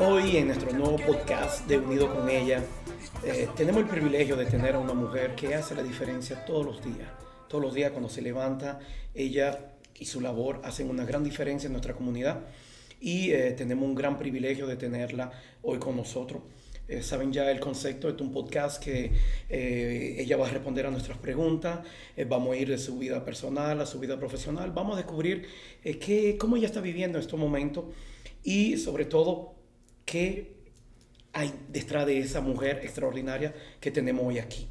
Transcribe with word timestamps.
Hoy 0.00 0.36
en 0.36 0.46
nuestro 0.48 0.72
nuevo 0.72 0.98
podcast 0.98 1.66
de 1.66 1.78
Unido 1.78 2.14
con 2.14 2.28
ella, 2.28 2.62
eh, 3.24 3.48
tenemos 3.56 3.82
el 3.82 3.88
privilegio 3.88 4.36
de 4.36 4.44
tener 4.44 4.74
a 4.74 4.78
una 4.78 4.92
mujer 4.92 5.34
que 5.34 5.54
hace 5.54 5.74
la 5.74 5.82
diferencia 5.82 6.44
todos 6.44 6.66
los 6.66 6.84
días. 6.84 7.08
Todos 7.48 7.64
los 7.64 7.72
días 7.72 7.92
cuando 7.92 8.10
se 8.10 8.20
levanta, 8.20 8.80
ella 9.14 9.72
y 9.98 10.04
su 10.04 10.20
labor 10.20 10.60
hacen 10.62 10.90
una 10.90 11.06
gran 11.06 11.24
diferencia 11.24 11.68
en 11.68 11.72
nuestra 11.72 11.94
comunidad. 11.94 12.40
Y 13.00 13.30
eh, 13.30 13.52
tenemos 13.52 13.84
un 13.84 13.94
gran 13.94 14.18
privilegio 14.18 14.66
de 14.66 14.76
tenerla 14.76 15.32
hoy 15.62 15.78
con 15.78 15.96
nosotros. 15.96 16.42
Eh, 16.88 17.02
saben 17.02 17.32
ya 17.32 17.50
el 17.50 17.60
concepto, 17.60 18.08
es 18.08 18.20
un 18.20 18.32
podcast 18.32 18.82
que 18.82 19.12
eh, 19.48 20.16
ella 20.18 20.36
va 20.36 20.48
a 20.48 20.50
responder 20.50 20.84
a 20.84 20.90
nuestras 20.90 21.16
preguntas, 21.16 21.80
eh, 22.16 22.24
vamos 22.24 22.54
a 22.54 22.56
ir 22.56 22.68
de 22.68 22.78
su 22.78 22.98
vida 22.98 23.24
personal 23.24 23.80
a 23.80 23.86
su 23.86 24.00
vida 24.00 24.18
profesional, 24.18 24.72
vamos 24.72 24.94
a 24.94 24.96
descubrir 24.96 25.46
eh, 25.84 25.98
qué, 25.98 26.36
cómo 26.36 26.56
ella 26.56 26.66
está 26.66 26.80
viviendo 26.80 27.18
en 27.18 27.22
estos 27.22 27.38
momentos 27.38 27.84
y 28.42 28.78
sobre 28.78 29.04
todo 29.04 29.54
qué 30.04 30.56
hay 31.32 31.54
detrás 31.68 32.04
de 32.04 32.18
esa 32.18 32.40
mujer 32.40 32.80
extraordinaria 32.82 33.54
que 33.80 33.90
tenemos 33.90 34.26
hoy 34.26 34.40
aquí. 34.40 34.66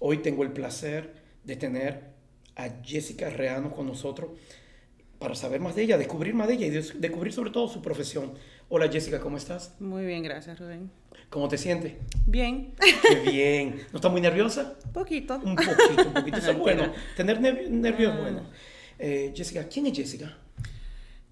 Hoy 0.00 0.18
tengo 0.18 0.42
el 0.42 0.52
placer 0.52 1.14
de 1.44 1.56
tener 1.56 2.12
a 2.56 2.68
Jessica 2.84 3.30
Reano 3.30 3.72
con 3.72 3.86
nosotros 3.86 4.30
para 5.22 5.34
saber 5.36 5.60
más 5.60 5.76
de 5.76 5.82
ella, 5.82 5.96
descubrir 5.98 6.34
más 6.34 6.48
de 6.48 6.54
ella 6.54 6.66
y 6.66 6.70
des- 6.70 7.00
descubrir 7.00 7.32
sobre 7.32 7.50
todo 7.50 7.68
su 7.68 7.80
profesión. 7.80 8.32
Hola 8.68 8.88
Jessica, 8.90 9.20
¿cómo 9.20 9.36
estás? 9.36 9.74
Muy 9.80 10.04
bien, 10.04 10.22
gracias 10.24 10.58
Rubén. 10.58 10.90
¿Cómo 11.30 11.48
te 11.48 11.56
sientes? 11.56 11.92
Bien, 12.26 12.74
Qué 13.08 13.30
bien. 13.30 13.82
¿No 13.92 13.96
estás 13.98 14.10
muy 14.10 14.20
nerviosa? 14.20 14.74
poquito. 14.92 15.36
Un 15.44 15.54
poquito, 15.56 16.02
un 16.08 16.12
poquito. 16.14 16.36
Es 16.50 16.58
bueno. 16.58 16.92
Tener 17.16 17.38
nerv- 17.40 17.68
nervios 17.68 18.12
es 18.12 18.18
Ah. 18.18 18.22
bueno. 18.22 18.42
Eh, 18.98 19.32
Jessica, 19.34 19.66
¿quién 19.68 19.86
es 19.86 19.96
Jessica? 19.96 20.36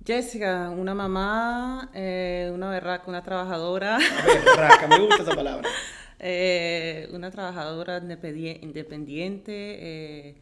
Jessica, 0.07 0.71
una 0.71 0.95
mamá, 0.95 1.91
eh, 1.95 2.51
una 2.55 2.71
berraca, 2.71 3.05
una 3.09 3.23
trabajadora, 3.23 3.97
A 3.97 4.27
ver, 4.27 4.43
raca, 4.57 4.87
me 4.87 4.99
gusta 5.01 5.23
esa 5.23 5.35
palabra. 5.35 5.69
eh, 6.19 7.09
una 7.13 7.31
trabajadora 7.31 8.01
independie- 8.01 8.59
independiente, 8.63 9.53
eh, 9.53 10.35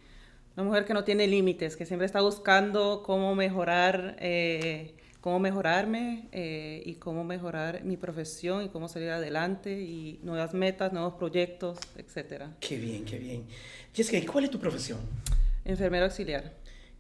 una 0.59 0.65
mujer 0.65 0.85
que 0.85 0.93
no 0.93 1.05
tiene 1.05 1.29
límites, 1.29 1.77
que 1.77 1.87
siempre 1.87 2.05
está 2.05 2.21
buscando 2.21 3.05
cómo 3.05 3.37
mejorar, 3.37 4.17
eh, 4.19 4.93
cómo 5.21 5.39
mejorarme 5.39 6.27
eh, 6.33 6.83
y 6.85 6.95
cómo 6.95 7.23
mejorar 7.23 7.85
mi 7.85 7.97
profesión 7.97 8.65
y 8.65 8.69
cómo 8.69 8.89
salir 8.89 9.11
adelante 9.11 9.81
y 9.81 10.19
nuevas 10.25 10.55
metas, 10.55 10.93
nuevos 10.93 11.15
proyectos, 11.15 11.79
etcétera. 11.97 12.57
Qué 12.59 12.77
bien, 12.77 13.05
qué 13.05 13.21
bien. 13.21 13.45
Jessica, 13.95 14.19
¿y 14.19 14.27
cuál 14.27 14.47
es 14.47 14.51
tu 14.51 14.59
profesión? 14.59 14.99
Enfermero 15.65 16.07
auxiliar. 16.07 16.53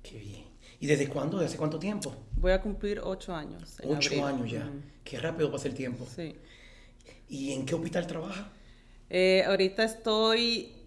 Qué 0.04 0.18
bien. 0.18 0.44
¿Y 0.78 0.86
desde 0.86 1.08
cuándo? 1.08 1.38
¿Desde 1.40 1.56
cuánto 1.56 1.80
tiempo? 1.80 2.14
Voy 2.36 2.52
a 2.52 2.62
cumplir 2.62 3.00
ocho 3.02 3.34
años. 3.34 3.78
Ocho 3.82 4.10
abril. 4.10 4.22
años 4.22 4.50
ya. 4.52 4.70
Qué 5.02 5.18
rápido 5.18 5.50
pasa 5.50 5.66
el 5.66 5.74
tiempo. 5.74 6.06
Sí. 6.14 6.36
¿Y 7.28 7.54
en 7.54 7.66
qué 7.66 7.74
hospital 7.74 8.06
trabaja? 8.06 8.52
Eh, 9.10 9.42
ahorita 9.44 9.82
estoy 9.82 10.77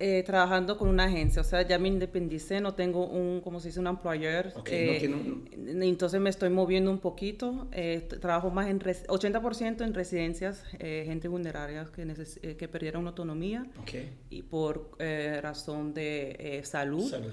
eh, 0.00 0.22
trabajando 0.24 0.78
con 0.78 0.88
una 0.88 1.04
agencia, 1.06 1.42
o 1.42 1.44
sea, 1.44 1.62
ya 1.62 1.76
me 1.78 1.88
independicé, 1.88 2.60
no 2.60 2.74
tengo 2.74 3.04
un, 3.06 3.40
como 3.40 3.58
se 3.58 3.68
dice, 3.68 3.80
un 3.80 3.88
employer. 3.88 4.52
Ok, 4.56 4.68
eh, 4.70 5.08
no 5.08 5.16
un- 5.16 5.82
Entonces 5.82 6.20
me 6.20 6.30
estoy 6.30 6.50
moviendo 6.50 6.90
un 6.90 6.98
poquito. 6.98 7.66
eh, 7.72 8.06
trabajo 8.20 8.50
más 8.50 8.68
en 8.68 8.78
res- 8.78 9.04
80% 9.08 9.82
en 9.84 9.94
residencias, 9.94 10.62
eh, 10.78 11.02
gente 11.04 11.26
vulnerable 11.26 11.82
que, 11.94 12.02
eh, 12.42 12.56
que 12.56 12.68
perdieron 12.68 13.06
autonomía 13.08 13.66
Ok. 13.82 13.94
y 14.30 14.42
por 14.42 14.90
eh, 15.00 15.40
razón 15.42 15.94
de 15.94 16.60
salud. 16.64 17.10
Salud. 17.10 17.30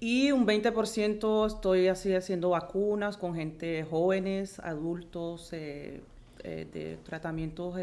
Y 0.00 0.32
un 0.32 0.46
20% 0.46 1.46
estoy 1.46 1.88
así 1.88 2.14
haciendo 2.14 2.50
vacunas 2.50 3.16
con 3.18 3.34
gente 3.34 3.84
jóvenes, 3.84 4.58
adultos, 4.60 5.50
de 5.50 6.98
tratamientos. 7.04 7.74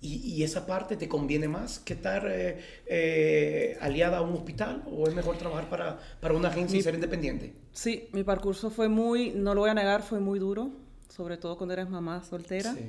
¿Y, 0.00 0.16
y 0.16 0.44
esa 0.44 0.64
parte 0.64 0.96
te 0.96 1.08
conviene 1.08 1.48
más 1.48 1.80
que 1.80 1.94
estar 1.94 2.24
eh, 2.30 2.60
eh, 2.86 3.76
aliada 3.80 4.18
a 4.18 4.22
un 4.22 4.34
hospital? 4.34 4.84
¿O 4.92 5.08
es 5.08 5.14
mejor 5.14 5.36
trabajar 5.38 5.68
para, 5.68 5.98
para 6.20 6.34
una 6.34 6.48
agencia 6.48 6.78
y 6.78 6.82
ser 6.82 6.94
independiente? 6.94 7.52
Sí, 7.72 8.08
mi 8.12 8.22
percurso 8.22 8.70
fue 8.70 8.88
muy, 8.88 9.30
no 9.30 9.54
lo 9.54 9.62
voy 9.62 9.70
a 9.70 9.74
negar, 9.74 10.02
fue 10.02 10.20
muy 10.20 10.38
duro, 10.38 10.70
sobre 11.08 11.36
todo 11.36 11.56
cuando 11.56 11.74
eres 11.74 11.88
mamá 11.88 12.22
soltera. 12.22 12.74
Sí. 12.74 12.80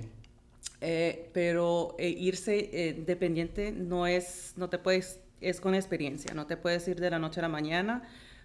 Eh, 0.81 1.30
pero 1.34 1.96
irse 2.00 2.96
dependiente 3.06 3.72
no 3.72 4.08
es, 4.08 4.53
no 4.56 4.70
te 4.70 4.78
puedes, 4.78 5.20
es 5.41 5.59
con 5.59 5.74
experiencia, 5.76 6.34
no 6.34 6.46
te 6.46 6.58
puedes 6.58 6.88
ir 6.88 7.00
de 7.00 7.09
la 7.09 7.20
noche 7.20 7.40
a 7.40 7.44
la 7.44 7.50
mañana. 7.50 8.03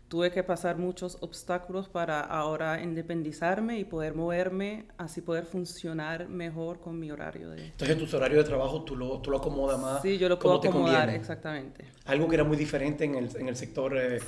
Tuve 0.09 0.31
que 0.31 0.44
pasar 0.44 0.76
muchos 0.78 1.16
obstáculos 1.22 1.88
para 1.88 2.20
ahora 2.20 2.81
independizarme 2.82 3.78
y 3.78 3.84
poder 3.84 4.15
moverme, 4.15 4.87
así 4.97 5.22
poder 5.22 5.44
funcionar 5.47 6.28
mejor 6.28 6.78
con 6.81 6.98
mi 7.00 7.10
horario 7.10 7.50
de... 7.50 7.66
Entonces, 7.66 7.97
tu 8.10 8.16
horario 8.16 8.38
de 8.38 8.44
trabajo 8.44 8.84
tú 8.84 8.94
lo, 8.97 9.19
tú 9.20 9.31
lo 9.31 9.38
acomodas 9.38 9.81
más. 9.81 10.03
Sí, 10.03 10.19
yo 10.19 10.28
lo 10.28 10.38
puedo 10.38 10.56
acomodar, 10.56 11.00
conviene. 11.00 11.16
exactamente. 11.16 11.84
Algo 12.04 12.28
que 12.28 12.34
era 12.37 12.44
muy 12.44 12.56
diferente 12.56 13.04
en 13.04 13.14
el, 13.16 13.34
en 13.37 13.48
el 13.48 13.56
sector 13.56 13.97
eh, 13.97 14.19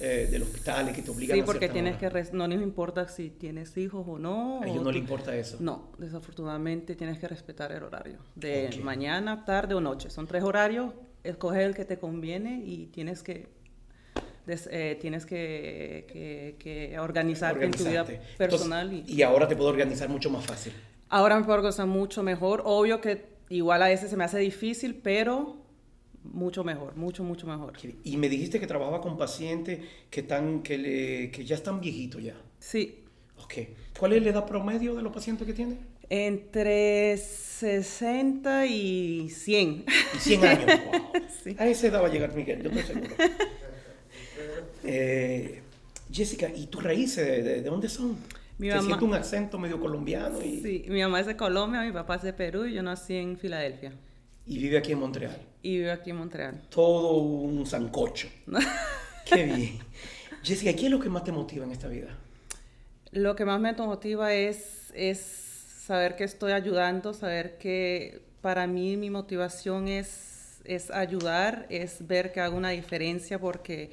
eh, 0.00 0.28
del 0.30 0.42
hospital 0.42 0.88
y 0.90 0.92
que 0.92 1.02
te 1.02 1.10
obligan 1.10 1.36
Sí, 1.36 1.40
a 1.42 1.44
porque 1.44 1.58
cierta 1.60 1.72
tienes 1.74 1.96
hora. 2.02 2.22
que, 2.22 2.32
no 2.32 2.46
les 2.48 2.62
importa 2.62 3.08
si 3.08 3.30
tienes 3.30 3.76
hijos 3.76 4.06
o 4.08 4.18
no. 4.18 4.62
A 4.62 4.66
ellos 4.66 4.82
no 4.82 4.90
le 4.92 4.98
tú- 4.98 5.02
importa 5.02 5.36
eso. 5.36 5.58
No, 5.60 5.90
desafortunadamente 5.98 6.94
tienes 6.94 7.18
que 7.18 7.28
respetar 7.28 7.70
el 7.72 7.82
horario 7.82 8.18
de 8.36 8.70
Ok. 8.72 8.82
mañana, 8.84 9.44
tarde 9.44 9.74
o 9.74 9.80
noche. 9.80 10.10
Son 10.10 10.26
tres 10.26 10.42
horarios, 10.44 10.94
escoge 11.22 11.64
el 11.64 11.74
que 11.74 11.84
te 11.84 11.98
conviene 11.98 12.62
y 12.64 12.86
tienes 12.86 13.22
que 13.22 13.52
des- 14.46 14.68
eh, 14.70 14.96
tienes 15.00 15.26
que, 15.26 16.06
que- 16.12 16.56
que 16.58 16.98
organizarte 16.98 17.64
en 17.64 17.70
tu 17.70 17.84
vida 17.84 18.04
personal. 18.36 18.90
Entonces, 18.90 19.14
y, 19.14 19.18
y 19.20 19.22
ahora 19.22 19.48
te 19.48 19.56
puedo 19.56 19.70
organizar 19.70 20.08
mucho 20.08 20.30
más 20.30 20.44
fácil. 20.44 20.72
ahora 21.08 21.36
me 21.38 21.44
puedo 21.44 21.58
organizar 21.58 21.86
mucho 21.86 22.22
mejor. 22.22 22.62
Obvio 22.64 23.00
que 23.00 23.24
igual 23.50 23.82
a 23.82 23.88
veces 23.88 24.10
se 24.10 24.16
me 24.16 24.24
hace 24.24 24.38
difícil, 24.38 24.94
pero 25.02 25.56
mucho 26.24 26.64
mejor, 26.64 26.96
mucho, 26.96 27.22
mucho 27.22 27.46
mejor. 27.46 27.74
Y 28.02 28.16
me 28.16 28.28
dijiste 28.28 28.58
que 28.58 28.66
trabajaba 28.66 29.00
con 29.00 29.16
pacientes 29.18 29.80
que, 30.10 30.20
están, 30.20 30.62
que, 30.62 30.78
le- 30.78 31.30
que 31.30 31.44
ya 31.44 31.54
están 31.54 31.80
viejitos 31.80 32.22
ya. 32.22 32.34
Sí, 32.58 33.00
Ok. 33.42 33.54
¿Cuál 33.98 34.14
es 34.14 34.22
la 34.22 34.30
edad 34.30 34.46
promedio 34.46 34.94
de 34.94 35.02
los 35.02 35.12
pacientes 35.12 35.46
que 35.46 35.52
tienen? 35.52 35.78
entre 36.10 37.16
60 37.16 38.66
y 38.66 39.28
100. 39.30 39.84
Y 40.14 40.18
100 40.18 40.44
años. 40.44 40.70
Wow. 40.92 41.22
Sí. 41.42 41.56
A 41.58 41.66
esa 41.66 41.86
edad 41.88 42.02
va 42.02 42.06
a 42.08 42.10
llegar 42.10 42.34
Miguel, 42.34 42.62
yo 42.62 42.70
estoy 42.70 42.82
seguro. 42.94 43.14
Eh, 44.84 45.60
Jessica, 46.12 46.48
¿y 46.54 46.66
tus 46.66 46.82
raíces 46.82 47.26
de, 47.26 47.42
de- 47.42 47.62
de 47.62 47.70
dónde 47.70 47.88
son? 47.88 48.16
Mi 48.58 48.68
Te 48.68 48.76
mamá- 48.76 48.86
siento 48.86 49.04
un 49.06 49.14
acento 49.14 49.58
medio 49.58 49.80
colombiano 49.80 50.40
y, 50.42 50.60
Sí, 50.60 50.84
mi 50.88 51.00
mamá 51.02 51.20
es 51.20 51.26
de 51.26 51.36
Colombia, 51.36 51.80
mi 51.82 51.90
papá 51.92 52.16
es 52.16 52.22
de 52.22 52.32
Perú 52.32 52.66
y 52.66 52.74
yo 52.74 52.82
nací 52.82 53.14
en 53.16 53.36
Filadelfia. 53.36 53.92
y 54.46 54.58
vive 54.58 54.78
aquí 54.78 54.92
en 54.92 54.98
Montreal. 55.00 55.36
Y 55.62 55.78
vivo 55.78 55.90
aquí 55.92 56.10
en 56.10 56.16
Montreal. 56.16 56.60
Todo 56.68 57.16
un 57.18 57.66
sancocho. 57.66 58.28
Qué 59.24 59.44
bien. 59.44 59.78
Jessica, 60.42 60.72
¿qué 60.74 60.84
es 60.84 60.90
lo 60.90 61.00
que 61.00 61.08
más 61.08 61.24
te 61.24 61.32
motiva 61.32 61.64
en 61.64 61.72
esta 61.72 61.88
vida? 61.88 62.08
Lo 63.12 63.34
que 63.34 63.44
más 63.46 63.58
me 63.60 63.72
motiva 63.72 64.34
es, 64.34 64.92
es 64.94 65.18
saber 65.18 66.14
que 66.16 66.24
estoy 66.24 66.52
ayudando, 66.52 67.14
saber 67.14 67.56
que 67.58 68.20
para 68.42 68.66
mí 68.66 68.96
mi 68.98 69.08
motivación 69.08 69.88
es, 69.88 70.60
es 70.64 70.90
ayudar, 70.90 71.66
es 71.70 72.06
ver 72.06 72.30
que 72.32 72.40
hago 72.40 72.56
una 72.58 72.70
diferencia, 72.70 73.38
porque 73.38 73.90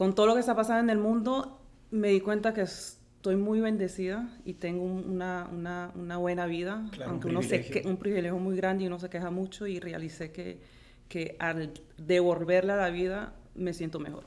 con 0.00 0.14
todo 0.14 0.24
lo 0.28 0.32
que 0.32 0.40
está 0.40 0.56
pasando 0.56 0.80
en 0.80 0.88
el 0.88 0.96
mundo, 0.96 1.60
me 1.90 2.08
di 2.08 2.22
cuenta 2.22 2.54
que 2.54 2.62
estoy 2.62 3.36
muy 3.36 3.60
bendecida 3.60 4.34
y 4.46 4.54
tengo 4.54 4.82
un- 4.82 5.04
una, 5.10 5.46
una, 5.52 5.92
una 5.94 6.16
buena 6.16 6.46
vida, 6.46 6.88
Claro, 6.92 7.04
un 7.04 7.10
aunque 7.10 7.28
uno 7.28 7.42
se 7.42 7.60
que, 7.60 7.86
un 7.86 7.98
privilegio 7.98 8.38
muy 8.38 8.56
grande 8.56 8.84
y 8.84 8.86
uno 8.86 8.98
se 8.98 9.10
queja 9.10 9.30
mucho 9.30 9.66
y 9.66 9.78
realicé 9.78 10.32
que, 10.32 10.58
que 11.06 11.36
al 11.38 11.74
devolverle 11.98 12.72
a 12.72 12.76
la 12.76 12.88
vida 12.88 13.34
me 13.54 13.74
siento 13.74 14.00
mejor. 14.00 14.24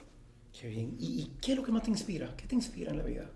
Qué 0.62 0.68
bien. 0.68 0.96
¿Y, 1.00 1.32
qué 1.42 1.54
es 1.54 1.58
lo 1.58 1.64
que 1.64 1.72
más 1.72 1.82
te 1.82 1.90
inspira? 1.90 2.36
¿Qué 2.38 2.46
te 2.46 2.54
inspira 2.54 2.92
en 2.92 2.98
la 3.00 3.04
vida? 3.06 3.32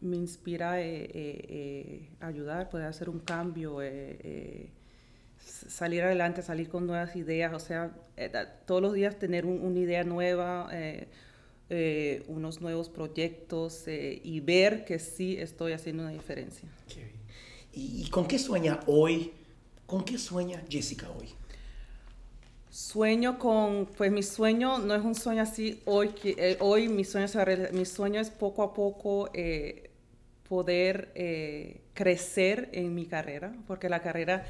me 0.00 0.16
inspira 0.16 0.80
eh, 0.80 1.02
eh, 1.02 1.10
eh, 1.12 2.10
ayudar, 2.20 2.70
poder 2.70 2.86
hacer 2.86 3.10
un 3.10 3.18
cambio, 3.18 3.82
eh, 3.82 4.18
eh, 4.22 4.70
salir 5.36 6.02
adelante, 6.02 6.40
salir 6.40 6.70
con 6.70 6.86
nuevas 6.86 7.14
ideas, 7.14 7.52
o 7.52 7.58
sea, 7.58 7.92
eh, 8.16 8.32
todos 8.64 8.80
los 8.80 8.94
días 8.94 9.18
tener 9.18 9.44
un- 9.44 9.60
una 9.60 9.78
idea 9.80 10.02
nueva, 10.04 10.70
eh, 11.70 12.22
unos 12.28 12.60
nuevos 12.60 12.88
proyectos 12.88 13.86
eh, 13.86 14.20
y 14.24 14.40
ver 14.40 14.84
que 14.84 14.98
sí 14.98 15.36
estoy 15.38 15.72
haciendo 15.72 16.02
una 16.02 16.12
diferencia. 16.12 16.68
Qué 16.88 17.00
bien. 17.00 17.12
¿Y, 17.72 18.02
y 18.04 18.10
con 18.10 18.26
qué 18.26 18.38
sueña 18.38 18.80
hoy? 18.86 19.32
¿Con 19.86 20.04
qué 20.04 20.18
sueña 20.18 20.62
Jessica 20.68 21.08
hoy? 21.10 21.28
Sueño 22.70 23.38
con, 23.38 23.86
pues 23.96 24.12
mi 24.12 24.22
sueño 24.22 24.78
no 24.78 24.94
es 24.94 25.02
un 25.02 25.14
sueño 25.14 25.42
así 25.42 25.80
hoy, 25.86 26.10
que, 26.10 26.36
eh, 26.38 26.56
hoy 26.60 26.88
mi 26.88 27.04
sueño 27.04 27.26
se 27.26 27.72
mi 27.72 27.82
es 28.18 28.30
poco 28.30 28.62
a 28.62 28.74
poco 28.74 29.30
eh, 29.32 29.90
poder 30.46 31.10
eh, 31.14 31.80
crecer 31.94 32.68
en 32.72 32.94
mi 32.94 33.06
carrera, 33.06 33.54
porque 33.66 33.88
la 33.88 34.00
carrera 34.00 34.44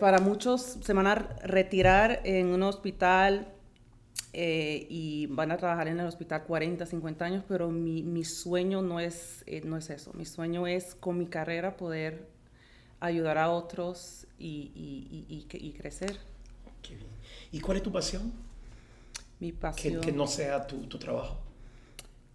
para 0.00 0.20
muchos 0.20 0.78
se 0.82 0.92
van 0.94 1.06
a 1.06 1.14
retirar 1.44 2.22
en 2.24 2.46
un 2.46 2.62
hospital 2.62 3.52
eh, 4.38 4.86
y 4.90 5.26
van 5.28 5.50
a 5.50 5.56
trabajar 5.56 5.88
en 5.88 5.98
el 5.98 6.06
hospital 6.06 6.44
40, 6.44 6.84
50 6.84 7.24
años, 7.24 7.44
pero 7.48 7.70
mi, 7.70 8.02
mi 8.02 8.24
sueño 8.24 8.82
no 8.82 9.00
es, 9.00 9.42
eh, 9.46 9.62
no 9.64 9.76
es 9.76 9.88
eso. 9.88 10.12
Mi 10.12 10.26
sueño 10.26 10.66
es 10.66 10.94
con 10.94 11.16
mi 11.16 11.26
carrera 11.26 11.76
poder 11.76 12.28
ayudar 13.00 13.38
a 13.38 13.50
otros 13.50 14.26
y, 14.38 14.70
y, 14.74 15.26
y, 15.34 15.66
y 15.66 15.72
crecer. 15.72 16.18
Qué 16.82 16.96
bien. 16.96 17.08
¿Y 17.50 17.60
cuál 17.60 17.78
es 17.78 17.82
tu 17.82 17.90
pasión? 17.90 18.32
Mi 19.40 19.52
pasión. 19.52 20.00
Que, 20.00 20.06
que 20.08 20.12
no 20.12 20.26
sea 20.26 20.66
tu, 20.66 20.86
tu, 20.86 20.98
trabajo. 20.98 21.38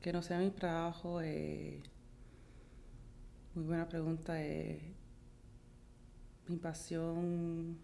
Que 0.02 0.12
no 0.12 0.22
sea 0.22 0.40
mi 0.40 0.50
trabajo. 0.50 1.22
Eh, 1.22 1.82
muy 3.54 3.66
buena 3.66 3.88
pregunta. 3.88 4.38
Mi 6.48 6.58
pasión. 6.58 7.78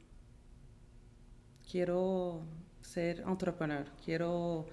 Quiero 1.69 2.41
ser 2.87 3.23
entrepreneur. 3.27 3.85
Quiero. 4.03 4.65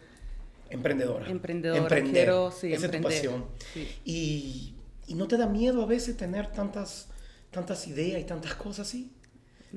Emprendedora. 0.71 1.29
Emprendedora. 1.29 1.81
Emprender. 1.83 2.13
Quiero, 2.13 2.51
sí, 2.51 2.73
Esa 2.73 2.87
emprender. 2.87 3.13
es 3.13 3.23
tu 3.23 3.29
pasión. 3.29 3.45
Sí. 3.75 3.89
Y, 4.05 4.75
y 5.09 5.15
no 5.15 5.29
te 5.29 5.37
da 5.37 5.47
miedo 5.47 5.83
a 5.83 5.87
veces 5.87 6.17
tener 6.17 6.47
tantas, 6.53 7.09
tantas 7.51 7.87
ideas 7.89 8.21
y 8.21 8.25
tantas 8.25 8.55
cosas 8.55 8.89
así. 8.89 9.11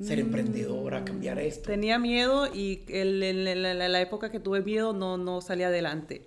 Ser 0.00 0.20
emprendedora, 0.20 1.04
cambiar 1.04 1.40
esto. 1.40 1.68
Tenía 1.70 1.98
miedo 1.98 2.46
y 2.54 2.84
el, 2.88 3.20
el- 3.20 3.48
el- 3.48 3.62
la, 3.62 3.88
la 3.88 4.00
época 4.00 4.30
que 4.30 4.38
tuve 4.38 4.62
miedo 4.62 4.92
no, 4.92 5.18
no 5.18 5.40
salí 5.40 5.64
adelante. 5.64 6.22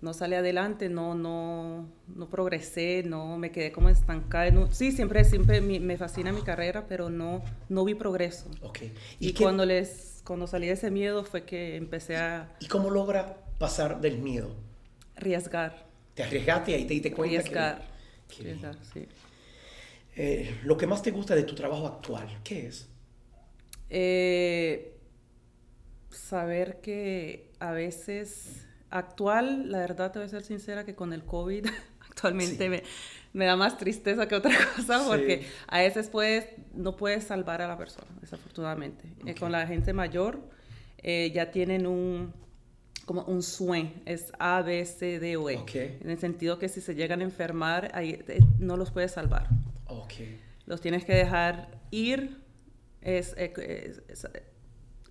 No 0.00 0.12
salí 0.12 0.34
adelante, 0.34 0.88
no, 0.88 1.14
no, 1.14 1.86
no 2.16 2.28
progresé, 2.28 3.04
no 3.06 3.38
me 3.38 3.52
quedé 3.52 3.70
como 3.70 3.88
estancada. 3.88 4.48
un- 4.50 4.74
sí, 4.74 4.90
siempre, 4.90 5.24
siempre 5.24 5.60
mi- 5.60 5.78
me 5.78 5.96
fascina 5.96 6.32
mi 6.32 6.42
carrera, 6.42 6.86
pero 6.88 7.10
no, 7.10 7.44
no 7.68 7.84
vi 7.84 7.94
progreso. 7.94 8.46
Ok. 8.62 8.80
Y, 9.20 9.32
qué- 9.32 9.44
cuando, 9.44 9.64
les, 9.64 10.11
cuando 10.24 10.46
salí 10.46 10.66
de 10.68 10.74
ese 10.74 10.90
miedo 10.90 11.24
fue 11.24 11.44
que 11.44 11.76
empecé 11.76 12.16
a 12.16 12.54
¿Y 12.60 12.66
cómo 12.68 12.90
logra 12.90 13.36
pasar 13.58 14.00
del 14.00 14.18
miedo? 14.18 14.54
arriesgar. 15.16 15.86
Te 16.14 16.22
arriesgaste 16.22 16.70
y 16.72 16.74
ahí 16.74 16.84
te 16.86 16.94
diste 16.94 17.12
cuenta 17.12 17.38
Arriesgar. 17.40 17.82
que... 18.28 18.42
Arriesgar, 18.42 18.76
sí. 18.92 19.06
Eh, 20.16 20.60
lo 20.64 20.76
que 20.76 20.86
más 20.86 21.02
te 21.02 21.10
gusta 21.10 21.34
de 21.34 21.42
tu 21.44 21.54
trabajo 21.54 21.86
actual, 21.86 22.40
¿qué 22.44 22.66
es? 22.66 22.88
Eh, 23.88 24.98
saber 26.10 26.80
que 26.80 27.50
a 27.60 27.72
veces 27.72 28.66
actual, 28.90 29.70
la 29.70 29.78
verdad 29.78 30.12
te 30.12 30.18
voy 30.18 30.26
a 30.26 30.28
ser 30.30 30.42
sincera 30.42 30.84
que 30.84 30.94
con 30.94 31.12
el 31.12 31.24
COVID 31.24 31.66
actualmente 32.00 32.64
Sí. 32.64 32.68
me, 32.68 32.82
me 33.32 33.46
da 33.46 33.56
más 33.56 33.78
tristeza 33.78 34.28
que 34.28 34.34
otra 34.34 34.52
cosa 34.76 34.98
Sí. 35.00 35.04
porque 35.08 35.46
a 35.66 35.78
veces 35.80 36.08
puedes, 36.08 36.46
no 36.74 36.96
puedes 36.96 37.24
salvar 37.24 37.62
a 37.62 37.68
la 37.68 37.76
persona, 37.78 38.06
desafortunadamente. 38.20 39.04
Eh, 39.26 39.34
con 39.34 39.52
la 39.52 39.66
gente 39.66 39.92
mayor 39.92 40.40
eh, 40.98 41.30
ya 41.34 41.50
tienen 41.50 41.86
un 41.86 42.32
como 43.04 43.24
un 43.24 43.42
sueño, 43.42 43.90
es 44.06 44.30
A, 44.38 44.62
B, 44.62 44.84
C, 44.84 45.18
D 45.18 45.36
o 45.36 45.50
E. 45.50 45.56
Ok. 45.56 45.74
En 45.74 46.08
el 46.10 46.18
sentido 46.18 46.58
que 46.60 46.68
si 46.68 46.80
se 46.80 46.94
llegan 46.94 47.20
a 47.20 47.24
enfermar, 47.24 47.90
ahí, 47.94 48.22
eh, 48.28 48.38
no 48.60 48.76
los 48.76 48.92
puedes 48.92 49.10
salvar 49.10 49.48
Ok. 49.88 50.12
los 50.66 50.80
tienes 50.80 51.04
que 51.04 51.12
dejar 51.12 51.68
ir, 51.90 52.38
es, 53.00 53.34
es- 53.36 53.58
es, 54.08 54.28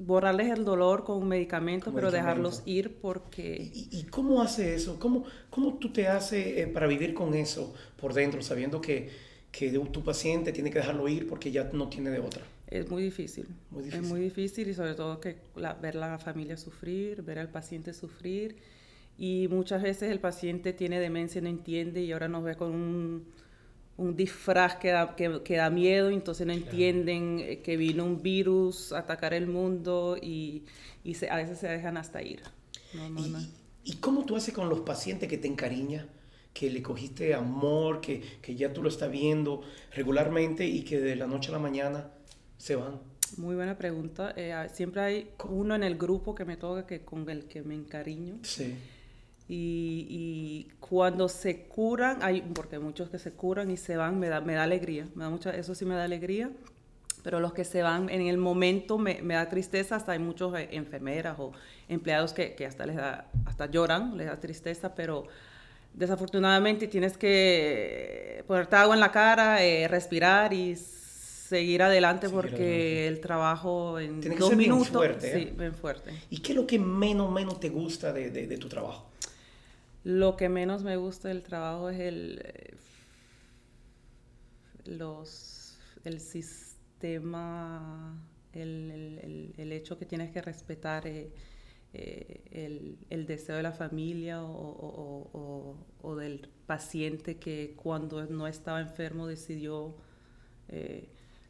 borrarles 0.05 0.51
el 0.51 0.65
dolor 0.65 1.03
con 1.03 1.17
un 1.17 1.27
medicamento, 1.29 1.91
Con 1.91 1.93
pero 1.93 2.11
medicamento. 2.11 2.11
dejarlos 2.11 2.63
ir 2.65 2.99
porque 3.01 3.71
¿Y, 3.73 3.87
y 3.91 4.03
cómo 4.05 4.41
hace 4.41 4.75
eso? 4.75 4.99
¿Cómo, 4.99 5.25
cómo 5.49 5.77
tú 5.79 5.91
te 5.93 6.07
haces 6.07 6.57
eh, 6.57 6.67
para 6.67 6.87
vivir 6.87 7.13
con 7.13 7.33
eso 7.33 7.73
por 7.97 8.13
dentro, 8.13 8.41
sabiendo 8.41 8.81
que, 8.81 9.09
que 9.51 9.71
tu 9.91 10.03
paciente 10.03 10.51
tiene 10.51 10.71
que 10.71 10.79
dejarlo 10.79 11.07
ir 11.07 11.27
porque 11.27 11.51
ya 11.51 11.69
no 11.73 11.89
tiene 11.89 12.09
de 12.11 12.19
otra? 12.19 12.45
es 12.67 12.89
muy 12.89 13.03
difícil. 13.03 13.47
Muy 13.71 13.83
Es 13.89 14.01
difícil. 14.01 14.03
muy 14.03 14.21
difícil 14.21 14.67
y 14.69 14.73
sobre 14.73 14.95
todo 14.95 15.19
que 15.19 15.37
la- 15.55 15.73
ver 15.73 15.95
la 15.95 16.17
familia 16.19 16.57
sufrir, 16.57 17.21
ver 17.23 17.39
al 17.39 17.49
paciente 17.49 17.93
sufrir. 17.93 18.55
Y 19.17 19.47
muchas 19.49 19.83
veces 19.83 20.11
el 20.11 20.19
paciente 20.19 20.73
tiene 20.73 20.99
demencia 20.99 21.39
y 21.39 21.43
no 21.43 21.49
entiende 21.49 22.01
y 22.03 22.11
ahora 22.13 22.27
nos 22.29 22.43
ve 22.43 22.55
con 22.55 22.71
un, 22.71 23.27
un 23.97 24.15
disfraz 24.15 24.75
que 24.77 24.89
da, 24.91 25.15
que, 25.15 25.41
que 25.43 25.55
da 25.57 25.69
miedo, 25.69 26.09
entonces 26.09 26.47
no 26.47 26.53
entienden 26.53 27.39
eh, 27.39 27.61
que 27.61 27.77
vino 27.77 28.05
un 28.05 28.21
virus 28.21 28.91
a 28.93 28.99
atacar 28.99 29.33
el 29.33 29.47
mundo 29.47 30.17
y, 30.21 30.63
y 31.03 31.15
se- 31.15 31.29
a 31.29 31.35
veces 31.37 31.59
se 31.59 31.67
dejan 31.67 31.97
hasta 31.97 32.21
ir. 32.21 32.41
No, 32.93 33.09
no, 33.09 33.27
¿Y, 33.27 33.27
no. 33.27 33.39
y 33.83 33.93
cómo 33.97 34.25
tú 34.25 34.35
haces 34.35 34.53
con 34.53 34.69
los 34.69 34.81
pacientes 34.81 35.29
que 35.29 35.37
te 35.37 35.47
encariña, 35.47 36.07
que 36.53 36.69
le 36.69 36.81
cogiste 36.83 37.33
amor, 37.33 38.01
que, 38.01 38.21
que 38.41 38.55
ya 38.55 38.73
tú 38.73 38.83
lo 38.83 38.89
estás 38.89 39.11
viendo 39.11 39.61
regularmente 39.93 40.65
y 40.65 40.83
que 40.83 40.99
de 40.99 41.15
la 41.15 41.27
noche 41.27 41.49
a 41.49 41.53
la 41.53 41.59
mañana 41.59 42.11
se 42.57 42.75
van? 42.75 42.99
Muy 43.37 43.55
buena 43.55 43.77
pregunta. 43.77 44.33
Eh, 44.37 44.53
siempre 44.73 45.01
hay 45.01 45.31
uno 45.49 45.75
en 45.75 45.83
el 45.83 45.97
grupo 45.97 46.33
que 46.35 46.45
me 46.45 46.55
toca 46.57 46.85
que 46.87 47.03
con 47.03 47.29
el 47.29 47.45
que 47.47 47.61
me 47.63 47.75
encariño. 47.75 48.39
Sí. 48.41 48.75
Y, 49.49 50.07
y 50.09 50.67
cuando 50.79 51.27
se 51.27 51.63
curan, 51.63 52.19
hay, 52.21 52.41
porque 52.41 52.77
hay 52.77 52.81
muchos 52.81 53.09
que 53.09 53.19
se 53.19 53.31
curan 53.33 53.69
y 53.69 53.77
se 53.77 53.97
van, 53.97 54.17
me 54.19 54.29
da, 54.29 54.39
me 54.41 54.53
da 54.53 54.63
alegría. 54.63 55.07
Me 55.15 55.23
da 55.25 55.29
mucha, 55.29 55.51
eso 55.51 55.75
sí 55.75 55.83
me 55.85 55.95
da 55.95 56.03
alegría. 56.05 56.49
Pero 57.23 57.39
los 57.39 57.53
que 57.53 57.65
se 57.65 57.83
van 57.83 58.09
en 58.09 58.21
el 58.27 58.37
momento 58.37 58.97
me, 58.97 59.21
me 59.21 59.33
da 59.35 59.47
tristeza. 59.49 59.95
Hasta 59.97 60.13
hay 60.13 60.19
muchos 60.19 60.57
eh, 60.57 60.69
enfermeras 60.71 61.35
o 61.39 61.51
empleados 61.89 62.33
que, 62.33 62.55
que 62.55 62.65
hasta 62.65 62.85
les 62.85 62.95
da, 62.95 63.27
hasta 63.45 63.65
lloran, 63.69 64.17
les 64.17 64.27
da 64.27 64.39
tristeza, 64.39 64.95
pero 64.95 65.27
desafortunadamente 65.93 66.87
tienes 66.87 67.17
que 67.17 68.43
ponerte 68.47 68.75
agua 68.77 68.95
en 68.95 69.01
la 69.01 69.11
cara, 69.11 69.63
eh, 69.63 69.87
respirar 69.89 70.53
y 70.53 70.75
seguir 70.77 71.83
adelante 71.83 72.27
Seguir 72.27 72.41
porque 72.41 72.63
adelante. 72.63 73.07
el 73.09 73.19
trabajo 73.19 73.99
en 73.99 74.21
que 74.21 74.29
dos 74.29 74.49
bien 74.55 74.57
minutos, 74.71 74.87
fuerte, 74.87 75.27
¿eh? 75.37 75.39
sí, 75.49 75.53
bien 75.57 75.73
fuerte. 75.75 76.11
¿Y 76.29 76.37
qué 76.39 76.53
es 76.53 76.55
lo 76.55 76.65
que 76.65 76.79
menos, 76.79 77.29
menos 77.31 77.59
te 77.59 77.69
gusta 77.69 78.13
de, 78.13 78.29
de- 78.31 78.47
de 78.47 78.57
tu 78.57 78.69
trabajo? 78.69 79.10
Lo 80.03 80.35
que 80.37 80.47
menos 80.49 80.83
me 80.83 80.95
gusta 80.97 81.29
del 81.29 81.43
trabajo 81.43 81.89
es 81.89 81.99
el, 81.99 82.41
eh, 82.43 82.75
los, 84.85 85.77
el 86.03 86.19
sistema, 86.19 88.17
el, 88.53 88.91
el- 88.91 89.53
el- 89.57 89.71
hecho 89.71 89.97
que 89.97 90.05
tienes 90.05 90.31
que 90.31 90.41
respetar 90.41 91.07
eh, 91.07 91.31
eh, 91.93 92.41
el, 92.51 92.97
el 93.09 93.25
deseo 93.25 93.55
de 93.57 93.63
la 93.63 93.71
familia 93.73 94.43
o, 94.43 94.49
o- 94.51 95.77
o- 96.01 96.15
del 96.15 96.49
paciente 96.67 97.37
que 97.37 97.75
cuando 97.75 98.25
no 98.27 98.47
estaba 98.47 98.81
enfermo 98.81 99.27
decidió, 99.27 99.95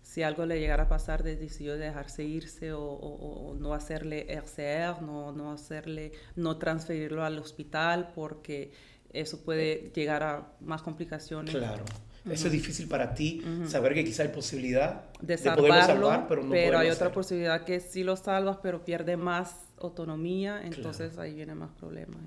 si 0.02 0.24
algo 0.24 0.46
le 0.46 0.60
llegara 0.60 0.84
a 0.84 0.90
pasar, 0.90 1.24
de- 1.24 1.36
decidió 1.36 1.78
dejarse 1.78 2.24
irse 2.24 2.74
o, 2.74 2.82
o- 2.84 3.50
o 3.52 3.54
no 3.56 3.74
hacerle 3.74 4.26
RCR, 4.34 5.02
no, 5.02 5.32
no 5.32 5.52
hacerle, 5.52 6.12
no 6.36 6.58
transferirlo 6.58 7.24
al 7.24 7.38
hospital 7.40 8.12
porque 8.16 8.72
eso 9.14 9.42
puede 9.44 9.92
llegar 9.96 10.24
a 10.24 10.54
más 10.62 10.82
complicaciones. 10.82 11.54
Claro. 11.56 11.84
Eso 12.30 12.48
es 12.48 12.54
difícil 12.54 12.88
para 12.88 13.16
ti, 13.16 13.42
Ujú. 13.44 13.68
saber 13.70 13.94
que 13.96 14.04
quizá 14.04 14.22
hay 14.24 14.30
posibilidad 14.30 15.06
de 15.22 15.38
de 15.38 15.44
poderlo 15.44 15.68
salvarlo, 15.82 16.08
salvar, 16.08 16.28
pero 16.28 16.44
no 16.44 16.54
hay 16.54 16.66
poderlo 16.66 16.78
otra 16.80 16.92
hacer. 17.08 17.12
posibilidad 17.12 17.64
que 17.66 17.80
sí 17.80 18.04
lo 18.04 18.16
salvas, 18.16 18.58
pero 18.62 18.86
pierde 18.86 19.18
más 19.18 19.56
autonomía, 19.80 20.62
entonces 20.64 21.18
ahí 21.18 21.34
viene 21.34 21.56
más 21.56 21.72
problemas. 21.72 22.20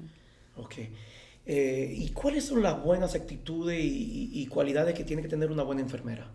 Ok. 0.57 0.75
Eh, 1.47 1.93
¿Y 1.97 2.09
cuáles 2.11 2.45
son 2.47 2.63
las 2.63 2.83
buenas 2.83 3.15
actitudes 3.15 3.79
y, 3.79 3.87
y- 4.33 4.43
y 4.43 4.47
cualidades 4.47 4.95
que 4.95 5.05
tiene 5.05 5.23
que 5.23 5.29
tener 5.29 5.53
una 5.53 5.63
buena 5.63 5.83
enfermera? 5.83 6.29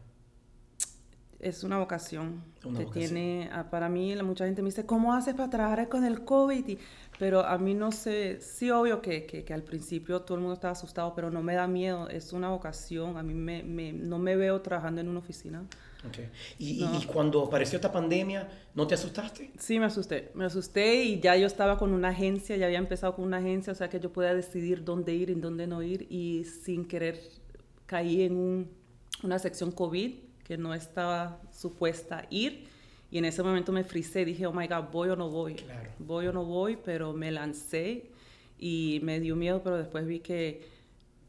Es 1.40 1.64
una 1.64 1.78
vocación. 1.78 2.44
Una 2.66 2.80
vocación. 2.82 2.92
tiene, 3.14 3.50
ah, 3.54 3.70
para 3.70 3.88
mí, 3.88 4.14
mucha 4.24 4.46
gente 4.46 4.62
me 4.62 4.68
dice, 4.70 4.86
¿cómo 4.86 5.14
haces 5.14 5.36
para 5.36 5.50
trabajar 5.50 5.88
con 5.88 6.04
el 6.04 6.26
COVID? 6.26 6.68
Y- 6.68 6.78
pero 7.18 7.46
a 7.46 7.58
mí 7.58 7.74
no 7.74 7.92
sé, 7.94 8.40
sí 8.42 8.70
obvio 8.72 9.02
que, 9.02 9.26
que, 9.26 9.44
que 9.46 9.54
al 9.54 9.64
principio 9.64 10.22
todo 10.22 10.36
el 10.36 10.42
mundo 10.42 10.54
estaba 10.56 10.74
asustado, 10.74 11.14
pero 11.16 11.32
no 11.32 11.42
me 11.42 11.54
da 11.56 11.66
miedo, 11.68 12.10
es 12.10 12.34
una 12.34 12.50
vocación. 12.50 13.16
A 13.18 13.24
mí 13.24 13.34
me, 13.34 13.64
me- 13.64 13.94
no 13.94 14.20
me 14.20 14.36
veo 14.36 14.62
trabajando 14.62 15.00
en 15.02 15.08
una 15.08 15.20
oficina. 15.20 15.64
Ok. 16.08 16.18
Y, 16.58 16.82
y- 16.82 16.86
No. 16.86 17.00
y 17.02 17.06
cuando 17.06 17.44
apareció 17.46 17.78
esta 17.78 17.92
pandemia, 17.92 18.50
¿no 18.76 18.86
te 18.88 18.96
asustaste? 18.96 19.52
Sí, 19.58 19.80
me 19.80 19.86
asusté. 19.86 20.32
Me 20.34 20.44
asusté 20.46 21.04
y 21.04 21.20
ya 21.22 21.36
yo 21.38 21.48
estaba 21.48 21.78
con 21.78 21.94
una 21.94 22.10
agencia, 22.10 22.58
ya 22.58 22.66
había 22.66 22.80
empezado 22.80 23.16
con 23.16 23.26
una 23.26 23.38
agencia, 23.38 23.72
o 23.72 23.76
sea 23.76 23.90
que 23.90 24.00
yo 24.02 24.12
podía 24.12 24.34
decidir 24.34 24.84
dónde 24.84 25.14
ir 25.14 25.30
y 25.30 25.36
dónde 25.36 25.68
no 25.68 25.82
ir 25.84 26.06
y 26.10 26.44
sin 26.46 26.86
querer 26.86 27.18
caí 27.86 28.24
en 28.24 28.36
un- 28.38 28.70
una 29.24 29.40
sección 29.40 29.72
COVID 29.72 30.14
que 30.50 30.58
no 30.58 30.74
estaba 30.74 31.40
supuesta 31.52 32.18
a 32.22 32.26
ir 32.32 32.66
y 33.12 33.20
en 33.20 33.26
ese 33.26 33.44
momento 33.44 33.72
me 33.72 33.84
frisé, 33.84 34.26
dije, 34.26 34.48
oh 34.48 34.52
my 34.52 34.66
God, 34.68 34.86
voy 34.92 35.10
o 35.10 35.16
no 35.16 35.30
voy. 35.30 35.54
Claro. 35.54 35.92
Voy 36.00 36.26
o 36.26 36.34
no 36.34 36.44
voy, 36.44 36.76
pero 36.84 37.14
me 37.14 37.32
lancé 37.32 38.10
y 38.58 39.00
me 39.04 39.20
dio 39.20 39.36
miedo, 39.36 39.62
pero 39.64 39.78
después 39.78 40.08
vi 40.08 40.22
que 40.22 40.68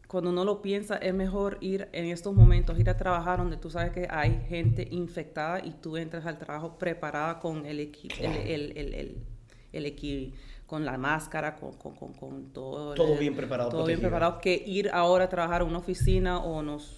cuando 0.09 0.31
uno 0.31 0.43
lo 0.47 0.63
piensa, 0.63 0.97
es 0.97 1.13
mejor 1.13 1.59
ir 1.61 1.87
en 1.93 2.07
estos 2.07 2.35
momentos, 2.35 2.79
ir 2.81 2.89
a 2.89 2.97
trabajar 2.97 3.39
donde 3.41 3.59
tú 3.59 3.69
sabes 3.69 3.93
que 3.93 4.09
hay 4.11 4.41
gente 4.49 4.89
infectada 4.91 5.63
y 5.63 5.73
tú 5.73 5.99
entras 5.99 6.25
al 6.25 6.39
trabajo 6.39 6.79
preparada 6.79 7.39
con 7.41 7.67
el 7.67 7.79
equipo, 7.79 8.15
Claro. 8.17 8.41
el, 8.41 8.73
el, 8.73 8.79
el, 8.79 8.95
el, 8.95 9.17
el 9.75 9.85
equi- 9.85 10.33
con 10.65 10.87
la 10.87 10.97
máscara, 10.97 11.57
con, 11.57 11.75
con, 11.75 11.95
con, 11.95 12.15
con 12.15 12.53
todo. 12.55 12.95
Todo 12.95 13.17
bien 13.19 13.37
preparado, 13.37 13.69
Todo 13.69 13.85
bien 13.85 14.01
preparado, 14.01 14.41
que 14.41 14.55
ir 14.67 14.89
ahora 14.95 15.25
a 15.25 15.29
trabajar 15.29 15.61
a 15.61 15.65
una 15.65 15.77
oficina 15.79 16.39
o 16.39 16.63
nos 16.63 16.97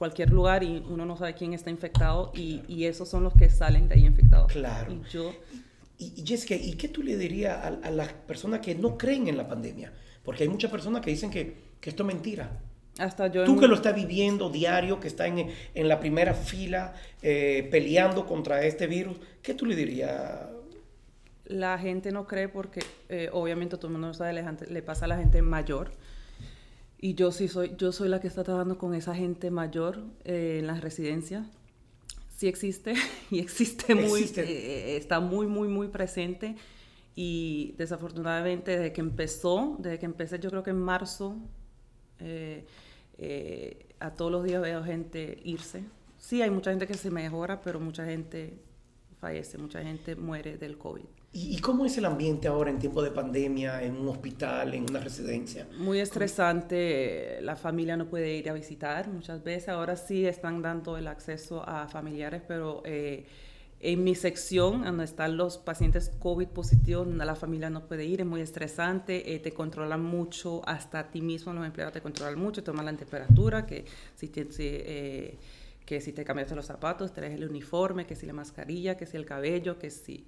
cualquier 0.00 0.30
lugar 0.30 0.62
y 0.62 0.82
uno 0.88 1.04
no 1.04 1.14
sabe 1.14 1.34
quién 1.34 1.52
está 1.52 1.68
infectado 1.68 2.32
y, 2.34 2.62
y, 2.66 2.86
esos 2.86 3.06
son 3.06 3.22
los 3.22 3.34
que 3.34 3.50
salen 3.50 3.86
de 3.86 3.96
ahí 3.96 4.06
infectados. 4.06 4.50
Claro. 4.50 4.90
Y 4.90 5.02
yo... 5.12 5.30
Y, 5.98 6.24
Jessica, 6.26 6.54
¿y 6.54 6.72
qué 6.72 6.88
tú 6.88 7.02
le 7.02 7.18
dirías 7.18 7.58
a, 7.62 7.66
a, 7.66 7.90
las 7.90 8.10
personas 8.10 8.60
que 8.60 8.74
no 8.74 8.96
creen 8.96 9.28
en 9.28 9.36
la 9.36 9.46
pandemia? 9.46 9.92
Porque 10.24 10.44
hay 10.44 10.48
muchas 10.48 10.70
personas 10.70 11.02
que 11.02 11.10
dicen 11.10 11.30
que, 11.30 11.54
que 11.78 11.90
esto 11.90 12.02
es 12.02 12.06
mentira. 12.06 12.62
Hasta 12.98 13.26
yo 13.26 13.44
Tú 13.44 13.60
que 13.60 13.68
lo 13.68 13.74
estás 13.74 13.94
viviendo 13.94 14.48
diario, 14.48 15.00
que 15.00 15.08
estás 15.08 15.26
en, 15.26 15.50
en 15.74 15.86
la 15.86 16.00
primera 16.00 16.32
fila 16.32 16.94
eh, 17.20 17.68
peleando 17.70 18.24
contra 18.24 18.64
este 18.64 18.86
virus, 18.86 19.18
¿qué 19.42 19.52
tú 19.52 19.66
le 19.66 19.76
dirías? 19.76 20.46
La 21.44 21.78
gente 21.78 22.10
no 22.10 22.26
cree 22.26 22.48
porque 22.48 22.80
eh, 23.10 23.28
obviamente 23.34 23.76
todo 23.76 23.88
el 23.88 23.92
mundo 23.92 24.14
sabe, 24.14 24.32
le, 24.32 24.44
le 24.66 24.82
pasa 24.82 25.04
a 25.04 25.08
la 25.08 25.18
gente 25.18 25.42
mayor. 25.42 25.92
Y 27.02 27.14
yo 27.14 27.32
sí 27.32 27.48
soy, 27.48 27.74
yo 27.78 27.92
soy 27.92 28.08
la 28.08 28.20
que 28.20 28.28
está 28.28 28.44
trabajando 28.44 28.76
con 28.76 28.94
esa 28.94 29.14
gente 29.14 29.50
mayor 29.50 30.04
eh, 30.24 30.58
en 30.60 30.66
las 30.66 30.82
residencias. 30.82 31.46
Sí 32.36 32.46
existe 32.46 32.94
y 33.30 33.38
existe 33.38 33.94
muy, 33.94 34.20
Existe. 34.20 34.42
eh, 34.42 34.96
está 34.96 35.20
muy, 35.20 35.46
muy, 35.46 35.68
muy 35.68 35.88
presente. 35.88 36.56
Y 37.14 37.74
desafortunadamente 37.76 38.72
desde 38.72 38.92
que 38.92 39.00
empezó, 39.00 39.76
desde 39.78 39.98
que 39.98 40.06
empecé 40.06 40.38
yo 40.38 40.50
creo 40.50 40.62
que 40.62 40.70
en 40.70 40.80
marzo, 40.80 41.36
eh, 42.18 42.64
eh, 43.18 43.86
a 43.98 44.14
todos 44.14 44.30
los 44.30 44.44
días 44.44 44.62
veo 44.62 44.82
gente 44.84 45.38
irse. 45.44 45.84
Sí, 46.18 46.42
hay 46.42 46.50
mucha 46.50 46.70
gente 46.70 46.86
que 46.86 46.94
se 46.94 47.10
mejora, 47.10 47.60
pero 47.60 47.80
mucha 47.80 48.04
gente 48.04 48.58
fallece, 49.20 49.58
mucha 49.58 49.82
gente 49.82 50.16
muere 50.16 50.56
del 50.56 50.78
COVID. 50.78 51.04
¿Y, 51.32 51.60
cómo 51.60 51.86
es 51.86 51.96
el 51.96 52.06
ambiente 52.06 52.48
ahora 52.48 52.70
en 52.70 52.80
tiempo 52.80 53.02
de 53.02 53.12
pandemia, 53.12 53.84
en 53.84 53.96
un 53.96 54.08
hospital, 54.08 54.74
en 54.74 54.90
una 54.90 54.98
residencia? 54.98 55.68
Muy 55.78 56.00
estresante, 56.00 57.38
la 57.42 57.54
familia 57.54 57.96
no 57.96 58.08
puede 58.08 58.34
ir 58.34 58.50
a 58.50 58.52
visitar 58.52 59.08
muchas 59.08 59.44
veces. 59.44 59.68
Ahora 59.68 59.94
sí 59.94 60.26
están 60.26 60.60
dando 60.60 60.96
el 60.96 61.06
acceso 61.06 61.62
a 61.64 61.86
familiares, 61.86 62.42
pero 62.48 62.82
eh, 62.84 63.26
en 63.78 64.02
mi 64.02 64.16
sección, 64.16 64.82
donde 64.82 65.04
están 65.04 65.36
los 65.36 65.56
pacientes 65.56 66.10
COVID 66.18 66.48
positivos, 66.48 67.06
la 67.06 67.36
familia 67.36 67.70
no 67.70 67.86
puede 67.86 68.04
ir, 68.04 68.22
es 68.22 68.26
muy 68.26 68.40
estresante, 68.40 69.32
eh, 69.32 69.38
te 69.38 69.52
controlan 69.52 70.02
mucho, 70.02 70.62
hasta 70.68 70.98
a 70.98 71.10
ti 71.12 71.20
mismo 71.20 71.52
los 71.52 71.64
empleados 71.64 71.94
te 71.94 72.00
controlan 72.00 72.40
mucho, 72.40 72.64
toman 72.64 72.86
la 72.86 72.92
temperatura, 72.96 73.66
que 73.66 73.84
si 74.16 74.28
te, 74.28 74.50
si, 74.50 74.64
eh, 74.66 75.38
que 75.86 76.00
si 76.00 76.12
te 76.12 76.24
cambiaste 76.24 76.56
los 76.56 76.66
zapatos, 76.66 77.12
traes 77.14 77.34
el 77.34 77.48
uniforme, 77.48 78.04
que 78.04 78.16
si 78.16 78.26
la 78.26 78.32
mascarilla, 78.32 78.96
que 78.96 79.06
si 79.06 79.16
el 79.16 79.24
cabello, 79.24 79.78
que 79.78 79.90
si... 79.90 80.26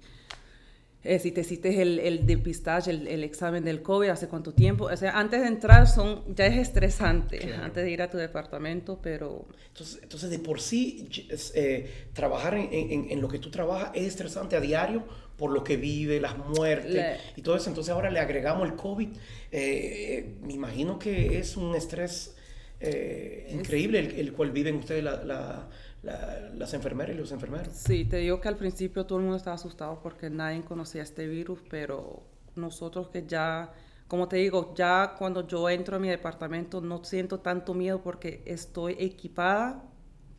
Eh, 1.05 1.19
si 1.19 1.31
te 1.31 1.41
hiciste 1.41 1.81
el, 1.81 1.99
el 1.99 2.25
depistaje, 2.25 2.89
el, 2.91 3.07
el, 3.07 3.23
examen 3.25 3.63
del 3.65 3.81
COVID, 3.81 4.07
hace 4.09 4.27
cuánto 4.29 4.53
tiempo. 4.53 4.85
O 4.85 4.95
sea, 4.97 5.17
antes 5.19 5.41
de 5.41 5.47
entrar 5.47 5.85
son, 5.87 6.23
ya 6.33 6.45
es 6.45 6.57
estresante, 6.57 7.39
Claro. 7.39 7.63
antes 7.65 7.83
de 7.83 7.91
ir 7.91 8.01
a 8.01 8.09
tu 8.09 8.17
departamento, 8.17 8.99
pero 9.01 9.45
Entonces, 9.67 9.99
entonces 10.01 10.29
de 10.29 10.39
por 10.39 10.61
sí, 10.61 11.09
eh, 11.55 11.89
trabajar 12.13 12.53
en, 12.55 12.69
en- 12.71 13.07
en 13.11 13.21
lo 13.21 13.27
que 13.27 13.37
tú 13.39 13.51
trabajas 13.51 13.91
es 13.93 14.03
estresante 14.07 14.55
a 14.55 14.61
diario 14.61 15.03
por 15.37 15.51
lo 15.51 15.63
que 15.63 15.75
vive, 15.77 16.21
las 16.21 16.37
muertes 16.37 16.93
Le- 16.93 17.17
y 17.35 17.41
todo 17.41 17.57
eso. 17.57 17.67
Entonces 17.69 17.91
ahora 17.91 18.09
le 18.09 18.19
agregamos 18.19 18.65
el 18.69 18.75
COVID. 18.75 19.09
Eh, 19.51 20.35
me 20.41 20.53
imagino 20.53 20.97
que 20.99 21.37
es 21.37 21.57
un 21.57 21.75
estrés 21.75 22.35
eh, 22.79 23.47
increíble 23.51 23.99
el, 23.99 24.11
el 24.19 24.33
cual 24.33 24.51
viven 24.51 24.75
ustedes 24.75 25.03
la- 25.03 25.23
la- 25.23 25.69
la- 26.03 26.51
las 26.55 26.73
enfermeras 26.73 27.15
y 27.15 27.19
los 27.19 27.31
enfermeros. 27.31 27.73
sí, 27.73 28.05
te 28.05 28.17
digo 28.17 28.39
que 28.41 28.47
al 28.49 28.57
principio 28.57 29.05
todo 29.05 29.17
el 29.19 29.23
mundo 29.23 29.37
estaba 29.37 29.55
asustado 29.55 29.99
porque 30.01 30.29
nadie 30.29 30.61
conocía 30.63 31.01
este 31.01 31.27
virus, 31.27 31.61
pero 31.69 32.23
nosotros 32.55 33.09
que 33.09 33.25
ya, 33.25 33.71
como 34.07 34.27
te 34.27 34.35
digo, 34.37 34.73
ya 34.75 35.15
cuando 35.17 35.47
yo 35.47 35.69
entro 35.69 35.95
a 35.95 35.99
mi 35.99 36.09
departamento 36.09 36.81
no 36.81 37.03
siento 37.03 37.39
tanto 37.39 37.73
miedo 37.73 38.01
porque 38.01 38.43
estoy 38.45 38.95
equipada 38.99 39.83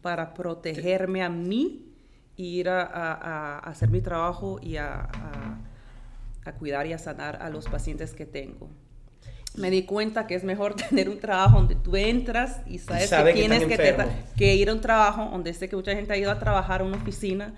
para 0.03 0.35
protegerme 0.35 1.23
a 1.23 1.31
mí 1.31 1.91
y 2.37 2.61
ir 2.61 2.69
a, 2.69 3.59
hacer 3.61 3.91
mi 3.91 4.01
trabajo 4.01 4.59
y 4.63 4.77
a 4.77 5.09
cuidar 6.59 6.87
y 6.87 6.93
a 6.93 6.99
sanar 6.99 7.43
a 7.43 7.49
los 7.49 7.69
pacientes 7.69 8.13
que 8.13 8.27
tengo. 8.27 8.69
Me 9.55 9.71
di 9.71 9.85
cuenta 9.85 10.27
que 10.27 10.35
es 10.35 10.45
mejor 10.45 10.75
tener 10.91 11.09
un 11.09 11.19
trabajo 11.21 11.59
donde 11.59 11.75
tú 11.77 11.97
entras 11.97 12.61
y 12.67 12.79
sabes 12.79 13.09
sabe 13.09 13.33
que 13.35 13.41
que 13.43 13.49
tienes 13.49 13.65
que, 13.67 13.77
te- 13.77 13.97
que 14.37 14.55
ir 14.57 14.69
a 14.69 14.73
un 14.75 14.81
trabajo 14.81 15.27
donde 15.31 15.55
sé 15.55 15.69
que 15.69 15.77
mucha 15.77 15.95
gente 15.95 16.13
ha 16.13 16.17
ido 16.17 16.31
a 16.31 16.39
trabajar 16.39 16.81
a 16.81 16.85
una 16.85 16.97
oficina 16.97 17.55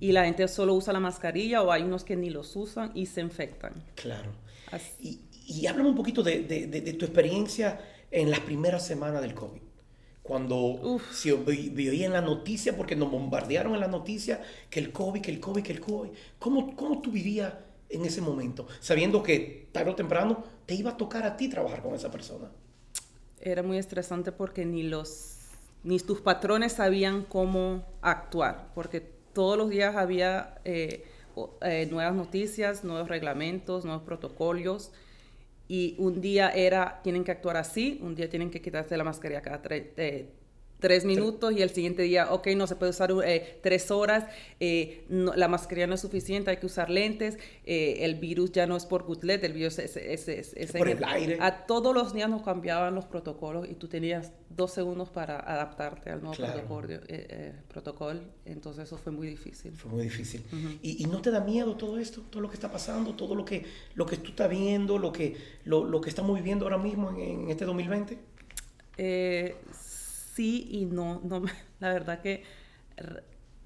y 0.00 0.12
la 0.12 0.24
gente 0.24 0.46
solo 0.48 0.74
usa 0.74 0.92
la 0.92 1.00
mascarilla 1.00 1.62
o 1.62 1.72
hay 1.72 1.82
unos 1.82 2.04
que 2.04 2.16
ni 2.16 2.30
los 2.30 2.54
usan 2.56 2.90
y 2.94 3.06
se 3.06 3.20
infectan. 3.20 3.72
Claro. 3.94 4.30
Así- 4.72 4.92
Y, 5.00 5.60
y 5.62 5.66
háblame 5.66 5.90
un 5.90 5.94
poquito 5.96 6.22
de, 6.22 6.40
de- 6.40 6.66
de- 6.66 6.80
de 6.80 6.92
tu 6.94 7.04
experiencia 7.04 7.80
en 8.10 8.30
las 8.30 8.40
primeras 8.40 8.86
semanas 8.86 9.20
del 9.22 9.34
COVID. 9.34 9.60
Cuando 10.22 10.56
Uf. 10.56 11.12
se 11.14 11.32
vi- 11.34 11.68
vi 11.68 12.02
en 12.02 12.12
la 12.12 12.20
noticia, 12.20 12.76
porque 12.76 12.96
nos 12.96 13.10
bombardearon 13.12 13.74
en 13.74 13.80
la 13.80 13.86
noticia, 13.88 14.42
que 14.68 14.80
el 14.80 14.90
COVID, 14.90 15.20
que 15.20 15.30
el 15.30 15.38
COVID, 15.38 15.62
que 15.62 15.72
el 15.72 15.80
COVID. 15.80 16.10
¿Cómo, 16.40 16.74
cómo 16.74 17.00
tú 17.00 17.12
vivías 17.12 17.52
en 17.88 18.04
ese 18.04 18.20
momento? 18.20 18.66
Sabiendo 18.80 19.22
que 19.22 19.68
tarde 19.72 19.90
o 19.90 19.94
temprano 19.94 20.44
te 20.66 20.74
iba 20.74 20.90
a 20.92 20.96
tocar 20.96 21.24
a 21.24 21.36
ti 21.36 21.48
trabajar 21.48 21.82
con 21.82 21.94
esa 21.94 22.10
persona. 22.10 22.50
Era 23.40 23.62
muy 23.62 23.78
estresante 23.78 24.32
porque 24.32 24.64
ni 24.64 24.82
los 24.82 25.32
ni 25.84 26.00
tus 26.00 26.20
patrones 26.20 26.72
sabían 26.72 27.22
cómo 27.22 27.84
actuar, 28.02 28.72
porque 28.74 29.00
todos 29.32 29.56
los 29.56 29.70
días 29.70 29.94
había 29.94 30.58
eh, 30.64 31.04
eh, 31.62 31.86
nuevas 31.92 32.14
noticias, 32.14 32.82
nuevos 32.82 33.08
reglamentos, 33.08 33.84
nuevos 33.84 34.02
protocolos, 34.02 34.90
y 35.68 35.94
un 35.98 36.20
día 36.20 36.50
era, 36.50 37.00
tienen 37.04 37.22
que 37.22 37.30
actuar 37.30 37.56
así, 37.56 38.00
un 38.02 38.16
día 38.16 38.28
tienen 38.28 38.50
que 38.50 38.60
quitarse 38.60 38.96
la 38.96 39.04
mascarilla 39.04 39.42
cada 39.42 39.62
tre- 39.62 39.92
eh, 39.96 40.32
tres 40.78 41.04
minutos 41.04 41.52
y 41.56 41.62
el 41.62 41.70
siguiente 41.70 42.02
día, 42.02 42.32
ok, 42.32 42.48
no 42.56 42.66
se 42.66 42.76
puede 42.76 42.90
usar 42.90 43.10
eh, 43.24 43.58
tres 43.62 43.90
horas, 43.90 44.26
eh, 44.60 45.04
no- 45.08 45.34
la 45.34 45.48
mascarilla 45.48 45.86
no 45.86 45.94
es 45.94 46.00
suficiente, 46.02 46.50
hay 46.50 46.58
que 46.58 46.66
usar 46.66 46.90
lentes, 46.90 47.38
eh, 47.64 47.98
el 48.00 48.16
virus 48.16 48.52
ya 48.52 48.66
no 48.66 48.76
es 48.76 48.84
por 48.84 49.04
gutlet, 49.04 49.42
el 49.44 49.52
virus 49.54 49.78
es, 49.78 49.96
es, 49.96 50.28
es- 50.28 50.52
es 50.54 50.72
por 50.72 50.88
en 50.88 50.98
el 50.98 51.04
aire. 51.04 51.38
A 51.40 51.66
todos 51.66 51.94
los 51.94 52.12
días 52.12 52.28
nos 52.28 52.42
cambiaban 52.42 52.94
los 52.94 53.06
protocolos 53.06 53.66
y 53.70 53.74
tú 53.74 53.88
tenías 53.88 54.32
dos 54.50 54.72
segundos 54.72 55.08
para 55.10 55.40
adaptarte 55.40 56.10
al 56.10 56.20
nuevo 56.20 56.36
Claro. 56.36 56.52
protocolo, 56.54 57.00
protocolo, 57.68 58.20
entonces 58.44 58.84
eso 58.84 58.98
fue 58.98 59.12
muy 59.12 59.26
difícil. 59.28 59.72
Fue 59.72 59.90
muy 59.90 60.02
difícil. 60.04 60.42
¿Y, 60.82 61.02
y 61.02 61.06
no 61.06 61.20
te 61.22 61.30
da 61.30 61.40
miedo 61.40 61.76
todo 61.76 61.98
esto? 61.98 62.22
Todo 62.30 62.42
lo 62.42 62.48
que 62.48 62.54
está 62.54 62.70
pasando, 62.70 63.14
todo 63.14 63.34
lo 63.34 63.44
que, 63.44 63.64
lo 63.94 64.04
que 64.06 64.16
tú 64.18 64.30
estás 64.30 64.50
viendo, 64.50 64.98
lo 64.98 65.12
que, 65.12 65.36
lo, 65.64 65.84
lo 65.84 66.00
que 66.00 66.10
estamos 66.10 66.36
viviendo 66.36 66.64
ahora 66.66 66.78
mismo 66.78 67.10
en, 67.10 67.20
en 67.44 67.50
este 67.50 67.64
2020? 67.64 68.18
Eh, 68.98 69.54
sí 70.36 70.68
y 70.70 70.86
no, 70.86 71.20
no 71.24 71.42
la 71.80 71.92
verdad 71.92 72.20
que 72.20 72.44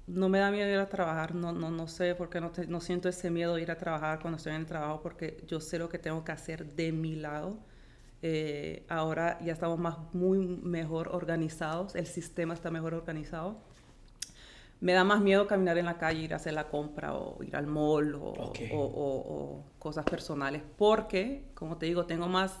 no 0.07 0.29
me 0.29 0.39
da 0.39 0.51
miedo 0.51 0.69
ir 0.69 0.77
a 0.79 0.89
trabajar, 0.89 1.35
no, 1.35 1.51
no, 1.53 1.71
no 1.71 1.87
sé 1.87 2.15
por 2.15 2.29
qué 2.29 2.41
no, 2.41 2.51
te- 2.51 2.67
no 2.67 2.81
siento 2.81 3.07
ese 3.09 3.29
miedo 3.31 3.57
ir 3.59 3.71
a 3.71 3.77
trabajar 3.77 4.19
cuando 4.19 4.37
estoy 4.37 4.53
en 4.53 4.61
el 4.61 4.65
trabajo 4.65 5.01
porque 5.01 5.43
yo 5.47 5.59
sé 5.61 5.77
lo 5.79 5.89
que 5.89 5.99
tengo 5.99 6.23
que 6.23 6.31
hacer 6.31 6.65
de 6.75 6.91
mi 6.91 7.15
lado. 7.15 7.59
Eh, 8.23 8.85
ahora 8.89 9.39
ya 9.41 9.53
estamos 9.53 9.79
más, 9.79 9.97
muy 10.13 10.37
mejor 10.39 11.09
organizados, 11.09 11.95
el 11.95 12.05
sistema 12.07 12.53
está 12.53 12.69
mejor 12.71 12.93
organizado. 12.93 13.57
Me 14.81 14.93
da 14.93 15.03
más 15.03 15.21
miedo 15.21 15.47
caminar 15.47 15.77
en 15.77 15.85
la 15.85 15.97
calle, 15.97 16.21
ir 16.23 16.33
a 16.33 16.37
hacer 16.37 16.53
la 16.53 16.67
compra 16.67 17.13
o 17.15 17.41
ir 17.43 17.55
al 17.55 17.67
mall 17.67 18.15
o, 18.15 18.23
Ok. 18.31 18.59
o- 18.73 18.77
o- 18.77 19.33
o 19.35 19.63
cosas 19.79 20.05
personales, 20.05 20.61
porque, 20.77 21.45
como 21.53 21.77
te 21.77 21.85
digo, 21.85 22.05
tengo 22.05 22.27
más 22.27 22.51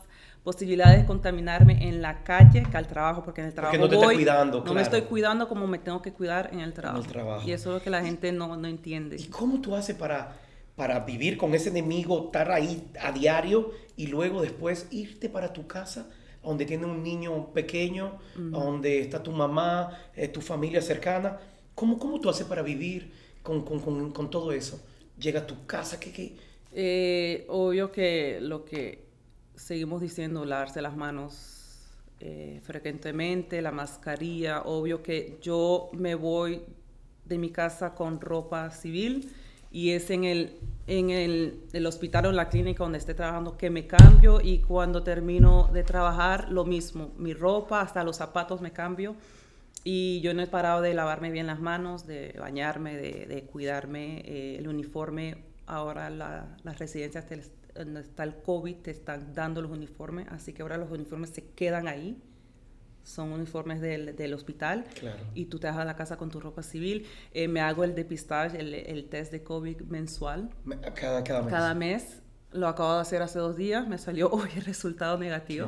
posibilidades 0.43 0.99
de 1.01 1.05
contaminarme 1.05 1.87
en 1.87 2.01
la 2.01 2.23
calle 2.23 2.63
que 2.69 2.77
al 2.77 2.87
trabajo, 2.87 3.23
porque 3.23 3.41
en 3.41 3.47
el 3.47 3.53
trabajo 3.53 3.77
no 3.77 3.87
te 3.89 3.95
estás 3.95 4.07
voy, 4.07 4.15
cuidando, 4.15 4.57
no 4.59 4.63
claro. 4.63 4.75
me 4.75 4.81
estoy 4.81 5.01
cuidando 5.01 5.47
como 5.47 5.67
me 5.67 5.79
tengo 5.79 6.01
que 6.01 6.13
cuidar 6.13 6.49
en 6.53 6.59
el 6.61 6.73
trabajo. 6.73 7.03
trabajo. 7.07 7.47
Y 7.47 7.51
eso 7.53 7.69
es 7.69 7.75
lo 7.77 7.81
que 7.83 7.89
la 7.89 8.03
gente 8.03 8.31
no, 8.31 8.55
no 8.55 8.67
entiende. 8.67 9.15
¿Y 9.19 9.25
cómo 9.25 9.59
tú 9.61 9.75
haces 9.75 9.95
para, 9.95 10.37
para 10.75 10.99
vivir 11.01 11.37
con 11.37 11.53
ese 11.55 11.69
enemigo, 11.69 12.25
estar 12.25 12.51
ahí 12.51 12.87
a 13.01 13.11
diario 13.11 13.71
y 13.95 14.07
luego 14.07 14.41
después 14.41 14.87
irte 14.91 15.27
para 15.29 15.53
tu 15.53 15.67
casa, 15.67 16.07
donde 16.43 16.65
tiene 16.65 16.85
un 16.85 17.03
niño 17.03 17.53
pequeño, 17.53 18.17
donde 18.35 18.99
está 19.01 19.21
tu 19.21 19.31
mamá, 19.31 19.95
eh, 20.15 20.27
tu 20.27 20.41
familia 20.41 20.81
cercana? 20.81 21.37
¿Cómo, 21.81 21.97
¿Cómo 21.97 22.21
tú 22.21 22.29
haces 22.29 22.45
para 22.45 22.61
vivir 22.61 23.11
con, 23.41 23.65
con, 23.65 23.79
con, 23.79 24.11
con 24.11 24.29
todo 24.29 24.51
eso? 24.51 24.79
Llega 25.17 25.39
a 25.39 25.47
tu 25.47 25.65
casa, 25.65 25.99
¿qué, 25.99 26.11
qué? 26.11 26.37
Eh, 26.73 27.43
obvio 27.49 27.91
que 27.91 28.37
lo 28.39 28.65
que 28.65 29.03
seguimos 29.55 29.99
diciendo, 29.99 30.45
lavarse 30.45 30.79
las 30.79 30.95
manos 30.95 31.87
eh, 32.19 32.61
frecuentemente, 32.61 33.63
la 33.63 33.71
mascarilla, 33.71 34.61
obvio 34.61 35.01
que 35.01 35.39
yo 35.41 35.89
me 35.93 36.13
voy 36.13 36.61
de 37.25 37.39
mi 37.39 37.49
casa 37.49 37.95
con 37.95 38.21
ropa 38.21 38.69
civil 38.69 39.31
y 39.71 39.89
es 39.89 40.11
en 40.11 40.23
el, 40.25 40.59
en 40.85 41.09
el, 41.09 41.63
el 41.73 41.85
hospital 41.87 42.27
o 42.27 42.29
en 42.29 42.35
la 42.35 42.47
clínica 42.47 42.83
donde 42.83 42.99
esté 42.99 43.15
trabajando 43.15 43.57
que 43.57 43.71
me 43.71 43.87
cambio 43.87 44.39
y 44.39 44.59
cuando 44.59 45.01
termino 45.01 45.67
de 45.73 45.83
trabajar 45.83 46.51
lo 46.51 46.63
mismo, 46.63 47.11
mi 47.17 47.33
ropa, 47.33 47.81
hasta 47.81 48.03
los 48.03 48.17
zapatos 48.17 48.61
me 48.61 48.71
cambio 48.71 49.15
y 49.83 50.21
yo 50.21 50.33
no 50.33 50.41
he 50.41 50.47
parado 50.47 50.81
de 50.81 50.93
lavarme 50.93 51.31
bien 51.31 51.47
las 51.47 51.59
manos, 51.59 52.05
de 52.07 52.35
bañarme, 52.39 52.95
de, 52.97 53.25
de 53.25 53.43
cuidarme. 53.43 54.19
eh, 54.25 54.57
el 54.59 54.67
uniforme, 54.67 55.43
ahora 55.65 56.09
la- 56.09 56.55
las 56.63 56.77
residencias 56.79 57.25
te- 57.25 57.41
donde 57.73 58.01
está 58.01 58.23
el 58.23 58.35
COVID 58.35 58.75
te 58.77 58.91
están 58.91 59.33
dando 59.33 59.61
los 59.61 59.71
uniformes, 59.71 60.27
así 60.29 60.51
que 60.53 60.61
ahora 60.61 60.77
los 60.77 60.91
uniformes 60.91 61.29
se 61.31 61.45
quedan 61.51 61.87
ahí. 61.87 62.21
son 63.03 63.31
uniformes 63.31 63.81
del, 63.81 64.15
del 64.15 64.31
hospital 64.35 64.85
Claro. 64.99 65.17
y 65.33 65.45
tú 65.45 65.57
te 65.57 65.65
vas 65.65 65.77
a 65.77 65.85
la 65.85 65.95
casa 65.95 66.17
con 66.17 66.29
tu 66.29 66.39
ropa 66.39 66.61
civil. 66.61 67.07
Eh, 67.33 67.47
me 67.47 67.59
hago 67.59 67.83
el 67.83 67.95
depistaje, 67.95 68.59
el, 68.59 68.75
el 68.75 69.09
test 69.09 69.31
de 69.31 69.41
COVID 69.41 69.81
mensual 69.81 70.51
Me- 70.65 70.79
Cada, 70.93 71.23
cada 71.23 71.41
mes. 71.41 71.49
cada 71.51 71.73
mes. 71.73 72.21
Lo 72.51 72.67
acabo 72.67 72.93
de 72.93 73.01
hacer 73.01 73.23
hace 73.23 73.39
dos 73.39 73.55
días, 73.55 73.87
me 73.87 73.97
salió 73.97 74.29
hoy 74.31 74.49
el 74.55 74.65
resultado 74.65 75.17
negativo. 75.17 75.67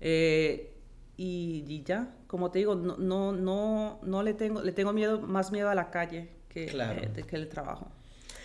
Eh, 0.00 0.71
y, 1.16 1.64
y 1.68 1.82
ya, 1.84 2.14
como 2.26 2.50
te 2.50 2.58
digo, 2.60 2.74
no, 2.74 2.96
no, 2.96 3.32
no, 3.32 4.00
no 4.02 4.22
le 4.22 4.34
tengo, 4.34 4.62
le 4.62 4.72
tengo 4.72 4.92
miedo, 4.92 5.20
más 5.20 5.52
miedo 5.52 5.68
a 5.68 5.74
la 5.74 5.90
calle 5.90 6.28
que, 6.48 6.66
Claro. 6.66 7.02
eh, 7.02 7.22
que 7.26 7.36
el 7.36 7.48
trabajo. 7.48 7.88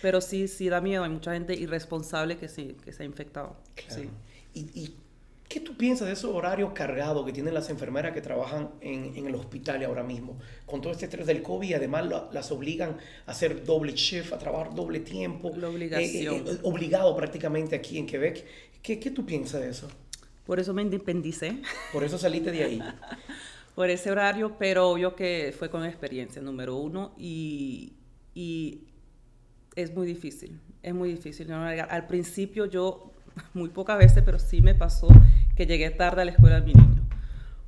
Pero 0.02 0.20
sí, 0.20 0.46
sí 0.48 0.68
da 0.68 0.80
miedo, 0.80 1.02
hay 1.04 1.10
mucha 1.10 1.32
gente 1.32 1.54
irresponsable 1.54 2.36
que, 2.36 2.48
sí, 2.48 2.76
que 2.84 2.92
se 2.92 3.02
ha 3.02 3.06
infectado. 3.06 3.56
Claro. 3.74 4.02
Sí. 4.02 4.08
¿Y, 4.54 4.60
y 4.80 4.94
qué 5.48 5.60
tú 5.60 5.76
piensas 5.76 6.06
de 6.06 6.12
esos 6.12 6.32
horarios 6.34 6.70
cargados 6.72 7.24
que 7.26 7.32
tienen 7.32 7.52
las 7.54 7.68
enfermeras 7.70 8.12
que 8.12 8.20
trabajan 8.20 8.70
en, 8.80 9.16
en 9.16 9.26
el 9.26 9.34
hospital 9.34 9.82
ahora 9.84 10.04
mismo? 10.04 10.38
Con 10.66 10.80
todo 10.80 10.92
este 10.92 11.06
estrés 11.06 11.26
del 11.26 11.42
COVID, 11.42 11.74
además 11.74 12.06
la- 12.06 12.28
las 12.32 12.52
obligan 12.52 12.96
a 13.26 13.30
hacer 13.32 13.64
doble 13.64 13.92
shift, 13.92 14.32
a 14.32 14.38
trabajar 14.38 14.72
doble 14.74 15.00
tiempo. 15.00 15.50
La 15.56 15.68
obligación. 15.68 16.34
Eh, 16.34 16.44
eh, 16.46 16.58
obligado 16.62 17.16
prácticamente 17.16 17.74
aquí 17.74 17.98
en 17.98 18.06
Quebec. 18.06 18.44
¿Qué, 18.82 19.00
¿Qué 19.00 19.10
tú 19.10 19.26
piensas 19.26 19.60
de 19.62 19.70
eso? 19.70 19.88
Por 20.48 20.58
eso 20.58 20.72
me 20.72 20.80
independicé, 20.80 21.60
Por 21.92 22.04
eso 22.04 22.16
saliste 22.16 22.50
de 22.50 22.64
ahí. 22.64 22.82
por 23.74 23.90
ese 23.90 24.10
horario, 24.10 24.56
pero 24.58 24.88
obvio 24.88 25.14
que 25.14 25.54
fue 25.56 25.68
con 25.68 25.84
experiencia, 25.84 26.40
número 26.40 26.74
uno, 26.76 27.12
y, 27.18 27.92
y 28.34 28.84
es 29.76 29.94
muy 29.94 30.06
difícil, 30.06 30.58
es 30.82 30.94
muy 30.94 31.10
difícil. 31.10 31.50
no. 31.50 31.62
Al 31.62 32.06
principio 32.06 32.64
yo, 32.64 33.12
muy 33.52 33.68
pocas 33.68 33.98
veces, 33.98 34.22
pero 34.24 34.38
sí 34.38 34.62
me 34.62 34.74
pasó 34.74 35.08
que 35.54 35.66
llegué 35.66 35.90
tarde 35.90 36.22
a 36.22 36.24
la 36.24 36.30
escuela 36.30 36.62
de 36.62 36.66
mi 36.66 36.72
niño. 36.72 37.06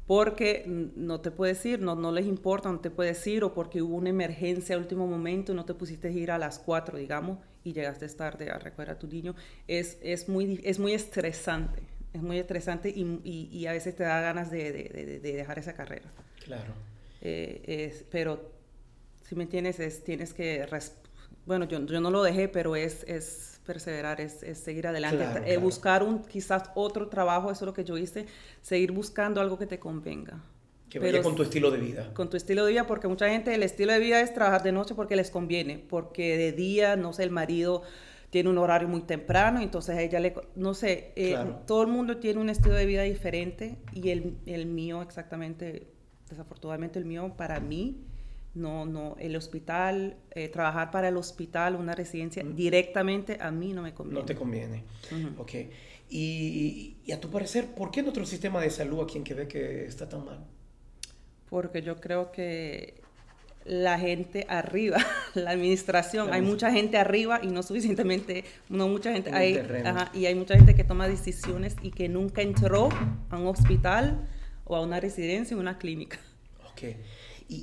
Porque 0.06 0.64
no 0.96 1.20
te 1.20 1.30
puedes 1.30 1.62
ir, 1.66 1.82
no, 1.82 1.96
no 1.96 2.12
les 2.12 2.24
importa, 2.24 2.72
no 2.72 2.80
te 2.80 2.90
puedes 2.90 3.26
ir, 3.26 3.44
o 3.44 3.52
porque 3.52 3.82
hubo 3.82 3.94
una 3.94 4.08
emergencia 4.08 4.74
al 4.74 4.80
último 4.80 5.06
momento 5.06 5.52
y 5.52 5.54
no 5.54 5.66
te 5.66 5.74
pusiste 5.74 6.08
a 6.08 6.12
ir 6.12 6.30
a 6.30 6.38
las 6.38 6.58
4, 6.58 6.96
digamos, 6.96 7.36
y 7.62 7.74
llegaste 7.74 8.08
tarde 8.08 8.50
a 8.50 8.58
recoger 8.58 8.88
a 8.88 8.98
tu 8.98 9.06
niño. 9.06 9.34
Es, 9.68 9.98
es, 10.00 10.30
muy, 10.30 10.62
es 10.64 10.78
muy 10.78 10.94
estresante, 10.94 11.82
es 12.12 12.22
muy 12.22 12.38
estresante 12.38 12.88
y, 12.90 13.02
y- 13.24 13.48
y 13.52 13.66
a 13.66 13.72
veces 13.72 13.94
te 13.96 14.02
da 14.02 14.20
ganas 14.20 14.50
de, 14.50 14.72
de- 14.72 14.88
de- 14.88 15.20
de 15.20 15.32
dejar 15.32 15.58
esa 15.58 15.74
carrera. 15.74 16.10
Claro. 16.44 16.72
Eh, 17.22 17.62
es- 17.66 18.04
pero, 18.10 18.50
si 19.28 19.34
me 19.36 19.44
entiendes, 19.44 19.78
es, 19.80 20.02
tienes 20.04 20.32
que... 20.34 20.66
res- 20.66 20.94
bueno, 21.46 21.66
yo, 21.66 21.84
yo 21.86 22.00
no 22.00 22.10
lo 22.10 22.22
dejé, 22.22 22.48
pero 22.48 22.76
es, 22.76 23.04
es 23.08 23.60
perseverar, 23.66 24.20
es, 24.20 24.42
es 24.42 24.58
seguir 24.58 24.86
adelante, 24.86 25.18
Claro, 25.24 25.40
eh, 25.40 25.44
claro. 25.46 25.60
buscar 25.60 26.02
un 26.02 26.22
quizás 26.24 26.64
otro 26.74 27.08
trabajo, 27.08 27.50
eso 27.50 27.64
es 27.64 27.66
lo 27.66 27.74
que 27.74 27.84
yo 27.84 27.96
hice, 27.96 28.26
seguir 28.62 28.92
buscando 28.92 29.40
algo 29.40 29.58
que 29.58 29.66
te 29.66 29.78
convenga. 29.78 30.42
Que 30.88 30.98
Pero 30.98 31.12
vaya 31.12 31.22
con 31.22 31.36
tu 31.36 31.42
estilo 31.44 31.70
de 31.70 31.78
vida. 31.78 32.12
con 32.14 32.28
tu 32.28 32.36
estilo 32.36 32.64
de 32.64 32.72
vida, 32.72 32.86
porque 32.88 33.06
mucha 33.06 33.28
gente 33.28 33.54
el 33.54 33.62
estilo 33.62 33.92
de 33.92 34.00
vida 34.00 34.20
es 34.20 34.34
trabajar 34.34 34.64
de 34.64 34.72
noche 34.72 34.96
porque 34.96 35.14
les 35.14 35.30
conviene, 35.30 35.78
porque 35.78 36.36
de 36.36 36.50
día, 36.50 36.96
no 36.96 37.12
sé, 37.12 37.22
el 37.22 37.30
marido 37.30 37.82
tiene 38.30 38.48
un 38.48 38.58
horario 38.58 38.88
muy 38.88 39.02
temprano, 39.02 39.60
entonces 39.60 39.96
a 39.96 40.00
ella 40.02 40.20
le, 40.20 40.34
no 40.54 40.72
sé, 40.74 41.12
eh, 41.16 41.30
Claro. 41.30 41.62
todo 41.66 41.82
el 41.82 41.88
mundo 41.88 42.18
tiene 42.18 42.40
un 42.40 42.48
estilo 42.48 42.74
de 42.74 42.86
vida 42.86 43.02
diferente 43.02 43.76
y 43.92 44.10
el, 44.10 44.36
el 44.46 44.66
mío 44.66 45.02
exactamente, 45.02 45.88
desafortunadamente 46.28 46.98
el 47.00 47.04
mío 47.04 47.34
para 47.36 47.58
mí, 47.60 48.04
no, 48.54 48.86
no, 48.86 49.16
el 49.18 49.36
hospital, 49.36 50.16
eh, 50.32 50.48
trabajar 50.48 50.90
para 50.90 51.08
el 51.08 51.16
hospital, 51.16 51.74
una 51.76 51.94
residencia, 51.94 52.42
directamente 52.44 53.38
a 53.40 53.50
mí 53.50 53.72
no 53.72 53.82
me 53.82 53.94
conviene. 53.94 54.20
No 54.20 54.26
te 54.26 54.34
conviene. 54.34 54.84
Ujú. 55.10 55.42
Ok. 55.42 55.52
Y, 56.08 56.96
y 57.04 57.12
a 57.12 57.20
tu 57.20 57.30
parecer, 57.30 57.66
¿por 57.74 57.90
qué 57.92 58.02
nuestro 58.02 58.26
sistema 58.26 58.60
de 58.60 58.70
salud 58.70 59.02
aquí 59.02 59.18
en 59.18 59.24
Quebec 59.24 59.54
eh, 59.54 59.84
está 59.86 60.08
tan 60.08 60.24
mal? 60.24 60.44
Porque 61.48 61.82
yo 61.82 62.00
creo 62.00 62.32
que 62.32 62.99
la 63.64 63.98
gente 63.98 64.46
arriba, 64.48 64.98
la 65.34 65.50
administración, 65.50 66.28
La 66.30 66.36
hay 66.36 66.42
mucha 66.42 66.72
gente 66.72 66.96
arriba 66.96 67.40
y 67.42 67.48
no 67.48 67.62
suficientemente, 67.62 68.44
no 68.68 68.88
mucha 68.88 69.12
gente, 69.12 69.30
hay, 69.32 69.56
ajá, 69.84 70.10
y 70.14 70.26
hay 70.26 70.34
mucha 70.34 70.54
gente 70.56 70.74
que 70.74 70.84
toma 70.84 71.06
decisiones 71.08 71.76
y 71.82 71.90
que 71.90 72.08
nunca 72.08 72.42
entró 72.42 72.88
a 73.28 73.38
un 73.38 73.46
hospital 73.46 74.28
o 74.64 74.76
a 74.76 74.80
una 74.80 74.98
residencia 75.00 75.56
o 75.56 75.60
una 75.60 75.78
clínica. 75.78 76.18
Ok. 76.70 76.82
Y, 77.48 77.54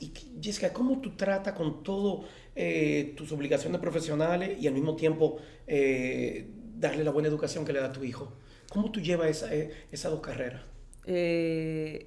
y- 0.00 0.04
y- 0.04 0.12
Jessica, 0.42 0.72
¿cómo 0.72 1.00
tú 1.00 1.16
tratas 1.16 1.52
con 1.54 1.82
todo 1.82 2.24
eh, 2.54 3.12
tus 3.16 3.30
obligaciones 3.32 3.80
profesionales 3.80 4.56
y 4.60 4.66
al 4.68 4.74
mismo 4.74 4.96
tiempo 4.96 5.38
eh, 5.66 6.48
darle 6.76 7.04
la 7.04 7.10
buena 7.10 7.28
educación 7.28 7.64
que 7.64 7.72
le 7.72 7.80
da 7.80 7.86
a 7.86 7.92
tu 7.92 8.02
hijo? 8.04 8.32
¿Cómo 8.70 8.90
tú 8.90 9.00
llevas 9.00 9.28
esa, 9.30 9.54
eh, 9.54 9.70
esas 9.92 10.10
dos 10.12 10.20
carreras? 10.20 10.62
Eh, 11.06 12.06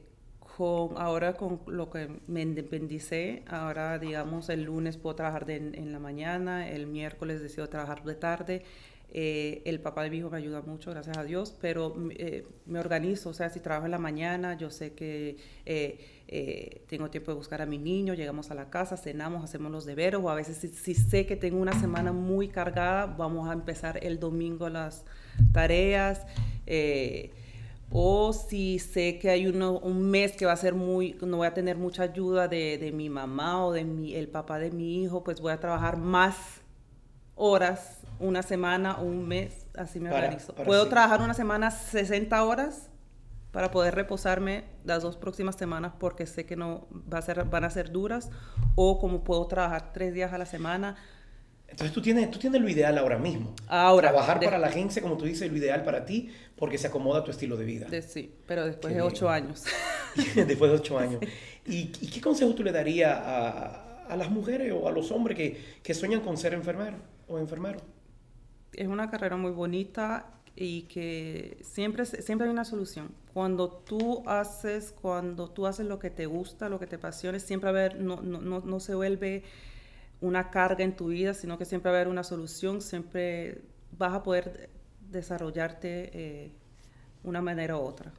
con, 0.55 0.97
ahora 0.97 1.33
con 1.33 1.59
lo 1.67 1.89
que 1.89 2.07
me 2.27 2.41
independicé, 2.41 3.43
ahora 3.47 3.99
digamos 3.99 4.49
el 4.49 4.63
lunes 4.63 4.97
puedo 4.97 5.15
trabajar 5.15 5.45
de- 5.45 5.57
en 5.57 5.91
la 5.91 5.99
mañana, 5.99 6.69
el 6.69 6.87
miércoles 6.87 7.41
decido 7.41 7.67
trabajar 7.69 8.03
de 8.03 8.15
tarde. 8.15 8.63
Eh, 9.17 9.61
el 9.65 9.79
papá 9.79 10.03
de 10.03 10.09
mi 10.09 10.17
hijo 10.17 10.29
me 10.29 10.37
ayuda 10.37 10.61
mucho, 10.61 10.91
gracias 10.91 11.17
a 11.17 11.23
Dios, 11.23 11.55
pero 11.61 11.95
eh, 12.11 12.45
me 12.65 12.79
organizo, 12.79 13.29
o 13.29 13.33
sea, 13.33 13.49
si 13.49 13.61
trabajo 13.61 13.85
en 13.85 13.91
la 13.91 13.97
mañana, 13.99 14.57
yo 14.57 14.69
sé 14.69 14.91
que 14.93 15.37
eh, 15.65 15.99
eh, 16.27 16.81
tengo 16.89 17.09
tiempo 17.09 17.31
de 17.31 17.37
buscar 17.37 17.61
a 17.61 17.65
mi 17.65 17.77
niño, 17.77 18.13
llegamos 18.13 18.51
a 18.51 18.55
la 18.55 18.69
casa, 18.69 18.97
cenamos, 18.97 19.41
hacemos 19.43 19.71
los 19.71 19.85
deberes, 19.85 20.19
o 20.21 20.29
a 20.29 20.35
veces 20.35 20.57
si, 20.57 20.67
si 20.67 20.95
sé 20.95 21.25
que 21.25 21.37
tengo 21.37 21.59
una 21.61 21.79
semana 21.79 22.11
muy 22.11 22.49
cargada, 22.49 23.05
vamos 23.05 23.47
a 23.47 23.53
empezar 23.53 23.99
el 24.03 24.19
domingo 24.19 24.67
las 24.69 25.05
tareas. 25.53 26.25
eh, 26.67 27.31
o 27.97 28.33
si 28.33 28.77
sé 28.79 29.19
que 29.19 29.29
hay 29.29 29.47
uno, 29.47 29.79
un 29.79 30.01
mes 30.11 30.33
que 30.33 30.45
va 30.45 30.51
a 30.51 30.57
ser 30.57 30.73
muy, 30.75 31.17
no 31.25 31.37
voy 31.37 31.47
a 31.47 31.53
tener 31.53 31.77
mucha 31.77 32.03
ayuda 32.03 32.49
de, 32.49 32.77
de 32.77 32.91
mi 32.91 33.09
mamá 33.09 33.65
o 33.65 33.71
de 33.71 33.85
mi, 33.85 34.13
el 34.15 34.27
papá 34.27 34.59
de 34.59 34.69
mi 34.71 35.01
hijo, 35.01 35.23
pues 35.23 35.39
voy 35.39 35.53
a 35.53 35.59
trabajar 35.61 35.95
más 35.97 36.35
horas, 37.35 38.01
una 38.19 38.43
semana 38.43 38.95
o 38.99 39.03
un 39.03 39.27
mes, 39.27 39.65
así 39.77 39.99
me 39.99 40.09
Para- 40.09 40.23
organizo. 40.25 40.53
para 40.53 40.65
Puedo 40.65 40.83
sí. 40.83 40.89
trabajar 40.89 41.21
una 41.21 41.33
semana 41.33 41.71
60 41.71 42.43
horas 42.43 42.89
para 43.51 43.71
poder 43.71 43.95
reposarme 43.95 44.65
las 44.83 45.01
dos 45.03 45.15
próximas 45.15 45.55
semanas 45.55 45.93
porque 45.97 46.25
sé 46.25 46.45
que 46.45 46.57
no 46.57 46.87
va 47.11 47.19
a 47.19 47.21
ser, 47.21 47.43
van 47.45 47.63
a 47.63 47.69
ser 47.69 47.91
duras, 47.91 48.29
o 48.75 48.99
como 48.99 49.23
puedo 49.23 49.47
trabajar 49.47 49.93
tres 49.93 50.13
días 50.13 50.33
a 50.33 50.37
la 50.37 50.45
semana. 50.45 50.97
Entonces 51.75 51.93
tú 51.93 52.01
tienes, 52.01 52.31
tú 52.31 52.39
tienes 52.39 52.61
lo 52.61 52.69
ideal 52.69 52.97
ahora 52.97 53.17
mismo. 53.17 53.53
Ahora, 53.67 54.09
Trabajar 54.11 54.39
de- 54.39 54.45
para 54.45 54.57
la 54.57 54.67
agencia, 54.67 55.01
como 55.01 55.17
tú 55.17 55.25
dices, 55.25 55.51
lo 55.51 55.57
ideal 55.57 55.83
para 55.83 56.05
ti 56.05 56.29
porque 56.55 56.77
se 56.77 56.87
acomoda 56.87 57.19
a 57.19 57.23
tu 57.25 57.31
estilo 57.31 57.57
de 57.57 57.65
vida. 57.65 57.87
de- 57.89 58.01
sí, 58.01 58.33
pero 58.47 58.65
después 58.65 58.93
Qué 58.93 58.95
de 58.95 59.01
bien. 59.01 59.13
ocho 59.13 59.29
años. 59.29 59.63
Después 60.35 60.71
de 60.71 60.77
ocho 60.77 60.97
años. 60.97 61.19
¿Y, 61.67 61.91
y 61.99 62.07
qué 62.09 62.21
consejo 62.21 62.55
tú 62.55 62.63
le 62.63 62.71
darías 62.71 63.11
a, 63.13 64.05
a 64.07 64.15
las 64.15 64.31
mujeres 64.31 64.71
o 64.73 64.87
a 64.87 64.91
los 64.91 65.11
hombres 65.11 65.35
que, 65.35 65.61
que 65.83 65.93
sueñan 65.93 66.21
con 66.21 66.37
ser 66.37 66.53
enfermero 66.53 66.95
o 67.27 67.37
enfermero? 67.39 67.79
es 68.71 68.87
una 68.87 69.09
carrera 69.09 69.35
muy 69.37 69.51
bonita 69.51 70.27
y 70.55 70.83
que 70.83 71.57
siempre, 71.61 72.05
siempre 72.05 72.47
hay 72.47 72.51
una 72.53 72.63
solución. 72.65 73.09
Cuando 73.33 73.69
tú 73.69 74.23
haces, 74.25 74.93
cuando 75.01 75.49
tú 75.49 75.65
haces 75.67 75.85
lo 75.85 75.99
que 75.99 76.09
te 76.09 76.25
gusta, 76.25 76.69
lo 76.69 76.79
que 76.79 76.87
te 76.87 76.95
apasiona, 76.95 77.39
siempre 77.39 77.69
a 77.69 77.89
no, 77.89 78.21
no, 78.21 78.39
no, 78.41 78.59
no 78.61 78.79
se 78.79 78.95
vuelve 78.95 79.43
una 80.21 80.49
carga 80.51 80.83
en 80.83 80.95
tu 80.95 81.07
vida, 81.07 81.33
sino 81.33 81.57
que 81.57 81.65
siempre 81.65 81.91
va 81.91 81.97
a 81.97 82.01
haber 82.01 82.11
una 82.11 82.23
solución, 82.23 82.81
siempre 82.81 83.63
vas 83.91 84.13
a 84.13 84.23
poder 84.23 84.69
desarrollarte 85.11 86.11
eh, 86.13 86.51
una 87.23 87.41
manera 87.41 87.77
u 87.77 87.81
otra. 87.81 88.13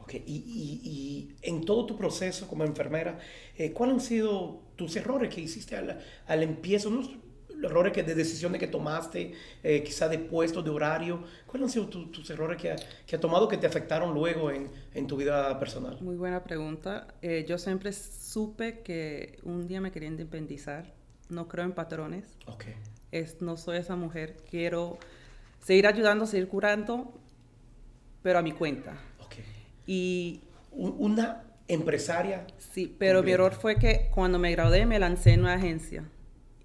Ok, 0.00 0.14
y, 0.14 0.20
y- 0.26 0.80
y 0.90 1.36
en 1.42 1.64
todo 1.64 1.86
tu 1.86 1.96
proceso 1.96 2.46
como 2.46 2.64
enfermera, 2.64 3.18
eh, 3.56 3.72
¿cuáles 3.72 3.94
han 3.94 4.00
sido 4.00 4.60
tus 4.76 4.94
errores 4.96 5.34
que 5.34 5.40
hiciste 5.40 5.76
al, 5.76 5.98
al 6.26 6.42
empiezo? 6.42 6.90
¿no? 6.90 7.00
Los 7.56 7.70
errores 7.70 7.92
que, 7.92 8.02
de 8.02 8.14
decisiones 8.14 8.60
que 8.60 8.66
tomaste, 8.66 9.32
eh, 9.62 9.82
quizá 9.82 10.08
de 10.08 10.18
puestos, 10.18 10.62
de 10.64 10.70
horario. 10.70 11.22
¿Cuáles 11.46 11.68
han 11.68 11.70
sido 11.72 11.88
tu- 11.88 12.10
tus 12.10 12.28
errores 12.30 12.60
que 12.60 12.72
ha, 12.72 12.76
que 13.06 13.16
ha 13.16 13.20
tomado 13.20 13.48
que 13.48 13.56
te 13.56 13.66
afectaron 13.66 14.12
luego 14.12 14.50
en, 14.50 14.70
en 14.92 15.06
tu 15.06 15.16
vida 15.16 15.58
personal? 15.58 15.98
Muy 15.98 16.16
buena 16.16 16.44
pregunta. 16.44 17.14
Eh, 17.22 17.44
yo 17.48 17.58
siempre 17.58 17.92
supe 17.92 18.82
que 18.82 19.38
un 19.42 19.66
día 19.66 19.80
me 19.80 19.90
quería 19.92 20.08
independizar. 20.08 20.92
No 21.28 21.48
creo 21.48 21.64
en 21.64 21.72
patrones. 21.72 22.36
Ok, 22.46 22.64
es, 23.12 23.40
no 23.40 23.56
soy 23.56 23.78
esa 23.78 23.96
mujer, 23.96 24.36
quiero 24.50 24.98
seguir 25.62 25.86
ayudando, 25.86 26.26
seguir 26.26 26.48
curando, 26.48 27.12
pero 28.22 28.38
a 28.38 28.42
mi 28.42 28.52
cuenta. 28.52 28.92
ok. 29.20 29.34
Y 29.86 30.40
Un- 30.76 30.96
Una 30.98 31.44
empresaria 31.68 32.46
sí, 32.58 32.94
pero 32.98 33.22
mi 33.22 33.30
error 33.30 33.54
fue 33.54 33.76
que 33.78 34.10
cuando 34.12 34.38
me 34.40 34.50
gradué 34.50 34.84
me 34.86 34.98
lancé 34.98 35.32
en 35.32 35.40
una 35.40 35.54
agencia 35.54 36.04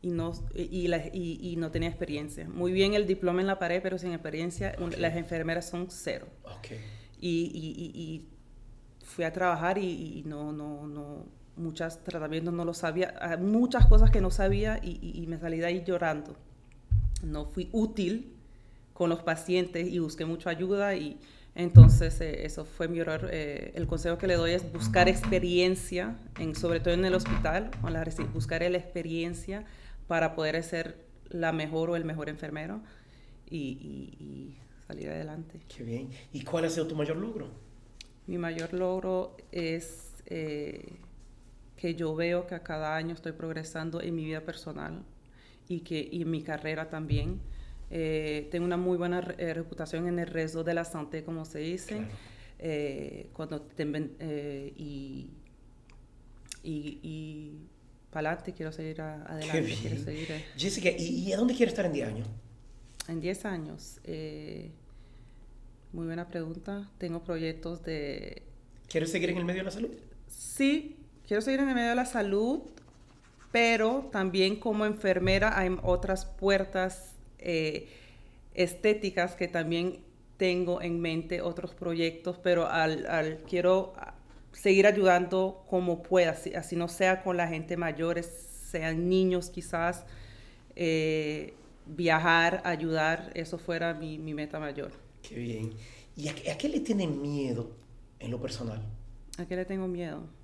y 0.02 0.10
no, 0.10 0.32
y, 0.56 0.88
la- 0.88 1.06
y- 1.14 1.40
y 1.42 1.56
no 1.58 1.70
tenía 1.72 1.90
experiencia. 1.90 2.50
Muy 2.50 2.72
bien 2.72 2.96
el 2.96 3.06
diploma 3.06 3.42
en 3.42 3.48
la 3.48 3.60
pared, 3.60 3.82
pero 3.84 3.98
sin 4.00 4.12
experiencia, 4.14 4.76
un- 4.80 4.94
Ok. 4.94 4.98
las 4.98 5.16
enfermeras 5.16 5.70
son 5.70 5.88
cero. 5.92 6.28
Ok, 6.44 6.72
Y, 7.22 7.52
y- 7.54 8.26
fui 9.06 9.26
a 9.26 9.32
trabajar 9.34 9.78
y, 9.78 10.20
y 10.20 10.24
no, 10.26 10.52
no, 10.54 10.88
no, 10.88 11.26
muchos 11.60 12.00
tratamientos 12.04 12.54
no 12.54 12.66
lo 12.66 12.74
sabía, 12.74 13.14
ah, 13.22 13.38
muchas 13.38 13.86
cosas 13.88 14.12
que 14.12 14.22
no 14.22 14.32
sabía 14.32 14.80
y, 14.84 15.00
y- 15.02 15.24
y 15.24 15.28
me 15.28 15.38
salí 15.40 15.60
de 15.60 15.66
ahí 15.68 15.84
llorando. 15.86 16.36
No 17.24 17.46
fui 17.46 17.70
útil 17.72 18.34
con 18.94 19.10
los 19.10 19.22
pacientes 19.24 19.88
y 19.88 20.00
busqué 20.00 20.26
mucha 20.26 20.50
ayuda 20.50 20.96
y 20.96 21.20
Entonces, 21.56 22.22
eh, 22.22 22.46
eso 22.46 22.64
fue 22.64 22.88
mi 22.88 23.00
error. 23.00 23.28
Eh, 23.32 23.74
el 23.76 23.88
consejo 23.88 24.18
que 24.18 24.28
le 24.28 24.36
doy 24.36 24.52
es 24.52 24.72
buscar 24.72 25.10
experiencia, 25.10 26.16
en, 26.38 26.56
sobre 26.56 26.80
todo 26.80 26.94
en 26.94 27.04
el 27.06 27.14
hospital, 27.16 27.72
o 27.84 27.90
la, 27.90 28.06
buscar 28.34 28.62
la 28.62 28.78
experiencia 28.78 29.66
para 30.08 30.36
poder 30.36 30.64
ser 30.64 31.06
la 31.30 31.52
mejor 31.52 31.90
o 31.90 31.96
el 31.98 32.06
mejor 32.06 32.30
enfermero 32.30 32.82
y, 33.50 34.56
salir 34.88 35.10
adelante. 35.10 35.62
Qué 35.68 35.84
bien. 35.84 36.10
¿Y 36.34 36.44
cuál 36.44 36.66
ha 36.66 36.70
sido 36.70 36.88
tu 36.88 36.96
mayor 36.96 37.18
logro? 37.18 37.48
Mi 38.28 38.38
mayor 38.38 38.74
logro 38.74 39.36
es 39.52 40.14
eh, 40.28 41.00
que 41.80 41.96
yo 41.96 42.14
veo 42.14 42.46
que 42.46 42.56
a 42.56 42.60
cada 42.62 42.98
año 42.98 43.14
estoy 43.14 43.32
progresando 43.32 44.02
en 44.02 44.14
mi 44.14 44.26
vida 44.26 44.42
personal 44.42 45.02
y, 45.70 45.80
que, 45.80 46.10
y 46.12 46.24
en 46.24 46.30
mi 46.30 46.42
carrera 46.42 46.90
también. 46.90 47.40
Eh, 47.90 48.50
tengo 48.52 48.66
una 48.66 48.76
muy 48.76 48.98
buena 48.98 49.20
eh, 49.38 49.54
reputación 49.54 50.06
en 50.08 50.20
el 50.20 50.28
resto 50.28 50.62
de 50.66 50.74
la 50.74 50.84
santé, 50.84 51.24
como 51.24 51.46
se 51.46 51.60
dice. 51.60 52.02
cuando 53.32 53.62
te, 53.62 53.86
y, 54.76 55.30
y, 56.64 57.00
y 57.02 57.54
para 58.12 58.32
adelante, 58.32 58.52
quiero 58.52 58.74
seguir 58.74 59.00
adelante. 59.00 59.78
Quiero 59.82 60.04
seguir, 60.04 60.28
Jessica, 60.58 60.90
¿y, 60.90 61.32
a 61.32 61.38
dónde 61.38 61.56
quieres 61.56 61.72
estar 61.72 61.86
en 61.86 61.94
10 61.94 62.08
años? 62.10 62.28
En 63.08 63.22
10 63.22 63.46
años. 63.46 64.02
muy 65.94 66.06
buena 66.06 66.28
pregunta. 66.28 66.92
Tengo 66.98 67.24
proyectos 67.24 67.86
de... 67.86 68.44
¿Quieres 68.90 69.12
seguir 69.12 69.30
en 69.30 69.38
el 69.38 69.46
medio 69.46 69.62
de 69.62 69.66
la 69.66 69.72
salud? 69.72 69.92
Sí, 70.28 70.99
quiero 71.30 71.44
seguir 71.44 71.60
en 71.60 71.70
el 71.70 71.76
medio 71.76 71.90
de 71.90 71.96
la 71.96 72.08
salud, 72.08 72.62
pero 73.52 74.10
también 74.12 74.56
como 74.56 74.88
enfermera 74.88 75.60
hay 75.60 75.70
otras 75.84 76.26
puertas 76.26 77.14
eh, 77.38 77.88
estéticas 78.56 79.36
que 79.36 79.48
también 79.48 80.00
tengo 80.38 80.82
en 80.82 81.00
mente, 81.00 81.42
otros 81.42 81.76
proyectos, 81.76 82.40
pero 82.42 82.68
al, 82.68 83.44
quiero 83.48 83.94
seguir 84.54 84.88
ayudando 84.88 85.64
como 85.70 86.02
pueda, 86.02 86.32
así, 86.32 86.76
no 86.76 86.88
sea 86.88 87.22
con 87.22 87.38
la 87.38 87.48
gente 87.48 87.78
mayor, 87.78 88.24
sean 88.24 89.08
niños 89.08 89.52
quizás, 89.52 90.06
eh, 90.76 91.54
viajar, 91.86 92.64
ayudar, 92.66 93.32
eso 93.36 93.60
fuera 93.60 93.94
mi, 93.94 94.18
meta 94.18 94.60
mayor. 94.60 94.94
Qué 95.22 95.36
bien. 95.36 95.74
¿Y 96.16 96.28
a, 96.28 96.32
a 96.32 96.58
qué 96.58 96.70
le 96.70 96.80
tienen 96.80 97.22
miedo 97.22 97.70
en 98.18 98.32
lo 98.32 98.42
personal? 98.42 98.82
¿A 99.38 99.46
qué 99.46 99.56
le 99.56 99.66
tengo 99.66 99.88
miedo? 99.88 100.39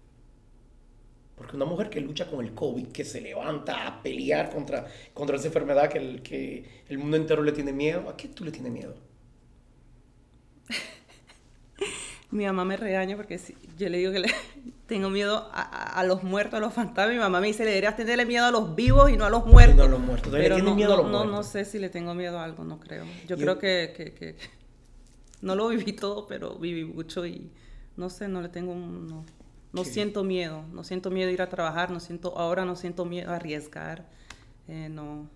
Porque 1.35 1.55
una 1.55 1.65
mujer 1.65 1.89
que 1.89 1.99
lucha 1.99 2.27
con 2.27 2.45
el 2.45 2.53
COVID, 2.53 2.87
que 2.87 3.03
se 3.03 3.19
levanta 3.19 3.87
a 3.87 4.01
pelear 4.01 4.49
contra, 4.51 4.85
contra 5.13 5.35
esa 5.35 5.47
enfermedad 5.47 5.89
que 5.89 5.97
el, 5.97 6.21
que 6.21 6.65
el 6.87 6.97
mundo 6.97 7.17
entero 7.17 7.43
le 7.43 7.51
tiene 7.51 7.73
miedo, 7.73 8.09
¿a 8.09 8.15
qué 8.15 8.29
tú 8.29 8.45
le 8.45 8.51
tienes 8.51 8.71
miedo? 8.71 8.95
mi 12.35 12.45
mamá 12.45 12.65
me 12.65 12.77
regaña 12.77 13.15
porque 13.15 13.39
yo 13.77 13.89
le 13.89 13.97
digo 13.97 14.11
que 14.11 14.19
le 14.19 14.27
tengo 14.87 15.09
miedo 15.09 15.49
a, 15.53 16.03
los 16.03 16.23
muertos, 16.23 16.55
a 16.55 16.59
los 16.59 16.73
fantasmas. 16.73 17.15
Mi 17.15 17.19
mamá 17.19 17.39
me 17.39 17.47
dice, 17.47 17.63
le 17.63 17.71
deberías 17.71 17.95
tenerle 17.95 18.25
miedo 18.25 18.45
a 18.45 18.51
los 18.51 18.75
vivos 18.75 19.09
y 19.09 19.17
no 19.17 19.25
a 19.25 19.29
los 19.29 19.45
muertos. 19.45 19.77
no 19.77 19.83
a 19.83 19.87
los 19.87 19.99
muertos. 19.99 20.31
Pero 20.31 20.57
no, 20.59 20.75
miedo 20.75 20.93
a 20.93 20.97
los 20.97 21.11
no, 21.11 21.25
no 21.25 21.43
sé 21.43 21.65
si 21.65 21.79
le 21.79 21.89
tengo 21.89 22.13
miedo 22.13 22.37
a 22.37 22.43
algo, 22.43 22.63
no 22.63 22.79
creo. 22.79 23.05
Yo, 23.27 23.37
creo 23.37 23.57
que, 23.57 23.93
que, 23.95 24.13
que, 24.13 24.35
no 25.41 25.55
lo 25.55 25.69
viví 25.69 25.93
todo, 25.93 26.27
pero 26.27 26.55
viví 26.57 26.85
mucho 26.85 27.25
y 27.25 27.49
no 27.97 28.09
sé, 28.09 28.27
no 28.27 28.41
le 28.41 28.49
tengo... 28.49 28.75
No. 28.75 29.25
No 29.75 29.83
siento 29.83 30.23
miedo, 30.23 30.63
no 30.71 30.83
siento 30.83 31.11
miedo 31.11 31.29
a 31.29 31.33
ir 31.33 31.41
a 31.41 31.49
trabajar, 31.49 31.91
no 31.91 31.99
siento, 31.99 32.37
ahora 32.37 32.65
no 32.65 32.75
siento 32.75 33.05
miedo 33.05 33.31
a 33.31 33.35
arriesgar, 33.35 34.05
eh, 34.67 34.89
no. 34.89 35.29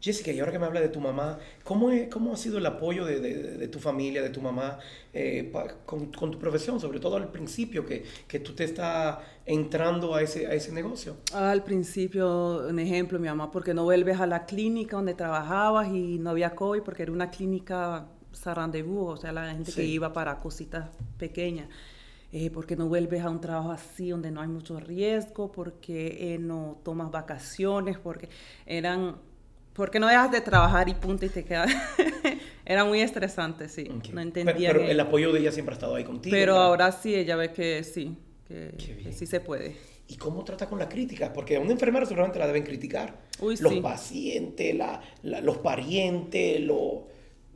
Jessica, 0.00 0.32
y 0.32 0.38
ahora 0.38 0.52
que 0.52 0.58
me 0.58 0.66
habla 0.66 0.82
de 0.82 0.90
tu 0.90 1.00
mamá, 1.00 1.38
¿cómo, 1.62 1.90
es, 1.90 2.10
cómo 2.10 2.34
ha 2.34 2.36
sido 2.36 2.58
el 2.58 2.66
apoyo 2.66 3.06
de, 3.06 3.20
de, 3.20 3.68
tu 3.68 3.78
familia, 3.78 4.22
de 4.22 4.28
tu 4.28 4.42
mamá, 4.42 4.78
eh, 5.14 5.50
con, 5.86 6.12
con, 6.12 6.30
tu 6.30 6.38
profesión, 6.38 6.78
sobre 6.78 7.00
todo 7.00 7.16
al 7.16 7.30
principio, 7.30 7.86
que, 7.86 8.04
que 8.28 8.38
tú 8.38 8.52
te 8.52 8.64
estás 8.64 9.18
entrando 9.46 10.14
a 10.14 10.20
ese, 10.20 10.46
a 10.46 10.52
ese 10.52 10.72
negocio? 10.72 11.16
Al 11.32 11.64
principio, 11.64 12.66
un 12.68 12.78
ejemplo, 12.78 13.18
mi 13.18 13.28
mamá, 13.28 13.50
porque 13.50 13.72
no 13.72 13.84
vuelves 13.84 14.20
a 14.20 14.26
la 14.26 14.44
clínica 14.44 14.96
donde 14.96 15.14
trabajabas 15.14 15.88
y 15.88 16.18
no 16.18 16.30
había 16.30 16.54
COVID, 16.54 16.82
porque 16.82 17.04
era 17.04 17.12
una 17.12 17.30
clínica 17.30 18.06
sarandebú, 18.32 19.06
o 19.06 19.16
sea, 19.16 19.32
la 19.32 19.52
gente 19.52 19.72
que 19.72 19.84
iba 19.84 20.12
para 20.12 20.38
cositas 20.38 20.90
pequeñas. 21.16 21.68
Eh, 22.36 22.50
porque 22.50 22.74
no 22.74 22.88
vuelves 22.88 23.22
a 23.22 23.30
un 23.30 23.40
trabajo 23.40 23.70
así 23.70 24.10
donde 24.10 24.32
no 24.32 24.40
hay 24.40 24.48
mucho 24.48 24.80
riesgo, 24.80 25.52
porque 25.52 26.34
eh, 26.34 26.38
no 26.40 26.80
tomas 26.82 27.12
vacaciones, 27.12 27.96
porque 27.96 28.28
eran, 28.66 29.18
porque 29.72 30.00
no 30.00 30.08
dejas 30.08 30.32
de 30.32 30.40
trabajar 30.40 30.88
y 30.88 30.94
punto 30.94 31.24
y 31.24 31.28
te 31.28 31.44
quedas. 31.44 31.70
Era 32.66 32.84
muy 32.84 33.02
estresante, 33.02 33.68
sí. 33.68 33.88
No 34.12 34.20
entendía. 34.20 34.72
Pero, 34.72 34.82
el 34.82 34.98
apoyo 34.98 35.32
de 35.32 35.38
ella 35.38 35.52
siempre 35.52 35.74
ha 35.74 35.76
estado 35.76 35.94
ahí 35.94 36.02
contigo. 36.02 36.34
Pero 36.34 36.56
ahora 36.56 36.90
sí, 36.90 37.14
ella 37.14 37.36
ve 37.36 37.52
que 37.52 37.84
sí, 37.84 38.18
que, 38.48 39.12
sí 39.12 39.26
se 39.26 39.38
puede. 39.38 39.76
¿Y 40.08 40.16
cómo 40.16 40.42
trata 40.42 40.68
con 40.68 40.80
la 40.80 40.88
crítica? 40.88 41.32
Porque 41.32 41.54
a 41.54 41.60
una 41.60 41.70
enfermera 41.70 42.04
seguramente 42.04 42.40
la 42.40 42.48
deben 42.48 42.64
criticar. 42.64 43.16
los 43.40 43.74
pacientes, 43.74 44.74
la, 44.74 45.00
los 45.22 45.58
parientes, 45.58 46.60
los 46.62 47.02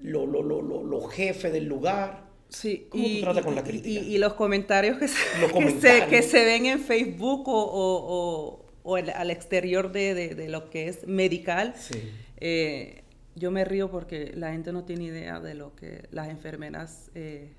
lo, 0.02 0.24
lo, 0.24 0.42
lo, 0.62 1.02
jefes 1.08 1.52
del 1.52 1.64
lugar. 1.64 2.27
Sí, 2.48 2.86
¿Cómo 2.88 3.04
y, 3.04 3.22
tú 3.22 3.42
con 3.42 3.54
la 3.54 3.62
crítica? 3.62 3.88
Y, 3.88 4.18
los 4.18 4.34
comentarios 4.34 4.98
que 4.98 5.08
se, 5.08 6.06
Que, 6.08 6.22
se, 6.22 6.44
ven 6.44 6.66
en 6.66 6.80
Facebook 6.80 7.44
o, 7.46 8.64
o, 8.84 8.96
al 8.96 9.30
exterior 9.30 9.92
de, 9.92 10.34
de, 10.34 10.48
lo 10.48 10.70
que 10.70 10.88
es 10.88 11.06
medical. 11.06 11.74
Eh, 12.38 13.02
yo 13.34 13.50
me 13.50 13.64
río 13.64 13.90
porque 13.90 14.32
la 14.34 14.52
gente 14.52 14.72
no 14.72 14.84
tiene 14.84 15.04
idea 15.04 15.40
de 15.40 15.54
lo 15.54 15.74
que 15.76 16.08
las 16.10 16.28
enfermeras, 16.28 17.10
eh, 17.14 17.52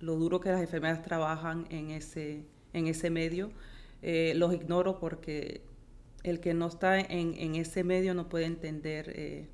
lo 0.00 0.16
duro 0.16 0.40
que 0.40 0.50
las 0.50 0.60
enfermeras 0.60 1.02
trabajan 1.02 1.66
en 1.70 1.90
ese, 1.90 2.42
en 2.72 2.88
ese 2.88 3.10
medio. 3.10 3.50
Eh, 4.02 4.32
los 4.34 4.52
ignoro 4.52 4.98
porque 4.98 5.62
el 6.24 6.40
que 6.40 6.52
no 6.52 6.66
está 6.66 6.98
en, 6.98 7.34
en 7.34 7.54
ese 7.54 7.84
medio 7.84 8.12
no 8.14 8.28
puede 8.28 8.46
entender 8.46 9.48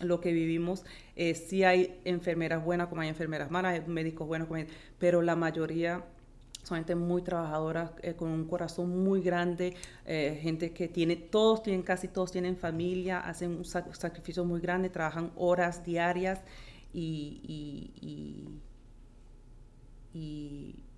lo 0.00 0.20
que 0.20 0.32
vivimos. 0.32 0.84
Eh, 1.16 1.34
sí 1.34 1.64
hay 1.64 2.00
enfermeras 2.04 2.64
buenas 2.64 2.88
como 2.88 3.02
hay 3.02 3.08
enfermeras 3.08 3.50
malas, 3.50 3.74
hay 3.74 3.86
médicos 3.86 4.26
buenos, 4.26 4.48
como 4.48 4.62
pero 4.98 5.22
la 5.22 5.36
mayoría 5.36 6.04
son 6.62 6.76
gente 6.76 6.94
muy 6.94 7.22
trabajadora, 7.22 7.92
eh, 8.02 8.14
con 8.14 8.28
un 8.28 8.44
corazón 8.46 9.02
muy 9.02 9.22
grande, 9.22 9.74
eh, 10.04 10.38
gente 10.42 10.72
que 10.72 10.88
tiene, 10.88 11.16
todos 11.16 11.62
tienen, 11.62 11.82
casi 11.82 12.08
todos 12.08 12.32
tienen 12.32 12.56
familia, 12.56 13.20
hacen 13.20 13.56
un 13.56 13.64
sacrificio 13.64 14.44
muy 14.44 14.60
grande, 14.60 14.90
trabajan 14.90 15.32
horas 15.36 15.84
diarias 15.84 16.40
y 16.92 18.58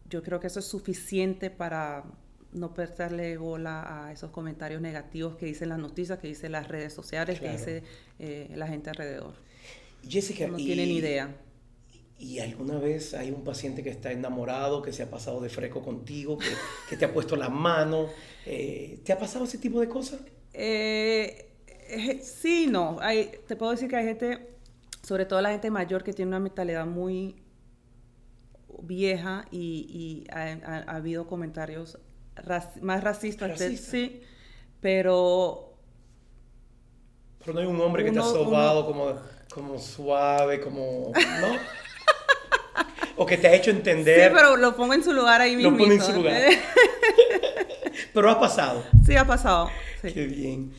yo 0.09 0.23
creo 0.23 0.41
que 0.41 0.47
eso 0.47 0.59
es 0.59 0.67
suficiente 0.67 1.49
para 1.51 2.05
no 2.53 2.75
prestarle 2.75 3.37
bola 3.37 4.07
a 4.07 4.13
esos 4.13 4.31
comentarios 4.31 4.81
negativos 4.81 5.37
que 5.37 5.47
dicen 5.47 5.71
las 5.71 5.79
noticias, 5.79 6.19
que 6.19 6.29
dicen 6.29 6.53
las 6.53 6.69
redes 6.69 6.93
sociales, 6.93 7.41
que 7.41 7.51
dice 7.51 7.83
eh, 8.19 8.51
la 8.55 8.67
gente 8.67 8.91
alrededor. 8.91 9.35
Jessica, 10.07 10.47
no 10.47 10.57
tienen 10.57 10.91
idea. 10.91 11.35
¿Y 12.19 12.39
alguna 12.39 12.79
vez 12.79 13.15
hay 13.15 13.31
un 13.31 13.43
paciente 13.43 13.83
que 13.83 13.91
está 13.91 14.13
enamorado, 14.13 14.81
que 14.81 14.93
se 14.93 15.03
ha 15.03 15.11
pasado 15.11 15.41
de 15.41 15.49
fresco 15.49 15.83
contigo, 15.83 16.39
que, 16.89 16.97
te 16.97 17.05
ha 17.05 17.13
puesto 17.13 17.37
la 17.37 17.49
mano? 17.49 18.07
Eh, 18.47 19.01
¿Te 19.05 19.13
ha 19.13 19.19
pasado 19.19 19.45
ese 19.45 19.59
tipo 19.59 19.81
de 19.81 19.89
cosas? 19.89 20.21
Eh, 20.53 21.51
sí, 22.23 22.69
no. 22.71 22.99
Hay, 23.01 23.31
te 23.47 23.57
puedo 23.57 23.73
decir 23.73 23.89
que 23.89 23.97
hay 23.97 24.05
gente, 24.05 24.57
sobre 25.03 25.25
todo 25.25 25.41
la 25.41 25.51
gente 25.51 25.71
mayor, 25.71 26.05
que 26.05 26.13
tiene 26.13 26.29
una 26.29 26.41
mentalidad 26.41 26.87
muy 26.87 27.37
vieja 28.83 29.47
y, 29.51 30.25
ha, 30.31 30.85
habido 30.87 31.27
comentarios 31.27 31.99
más 32.81 33.05
racista, 33.05 33.57
sí, 33.57 34.23
pero... 34.81 35.75
Pero 37.39 37.55
no 37.55 37.61
hay 37.61 37.67
un 37.67 37.81
hombre 37.81 38.05
que 38.05 38.13
te 38.13 38.19
ha 38.19 38.23
sobado 38.23 38.87
como, 38.87 39.15
como 39.53 39.79
suave, 39.79 40.61
como... 40.61 41.13
¿No? 41.41 41.57
o 43.17 43.27
que 43.27 43.37
te 43.37 43.49
ha 43.49 43.55
hecho 43.55 43.71
entender... 43.71 44.29
Sí, 44.29 44.35
pero 44.35 44.57
lo 44.57 44.77
pongo 44.77 44.95
en 44.95 45.03
su 45.03 45.13
lugar 45.13 45.41
ahí 45.41 45.57
mismo. 45.57 45.73
Lo 45.73 45.79
pongo 45.79 45.93
en 45.93 46.01
su 46.01 46.13
lugar. 46.13 46.43
pero 48.15 48.31
ha 48.31 48.41
pasado. 48.41 48.85
Sí, 49.05 49.17
ha 49.17 49.27
pasado. 49.27 49.71
Qué 50.03 50.27
bien. 50.27 50.73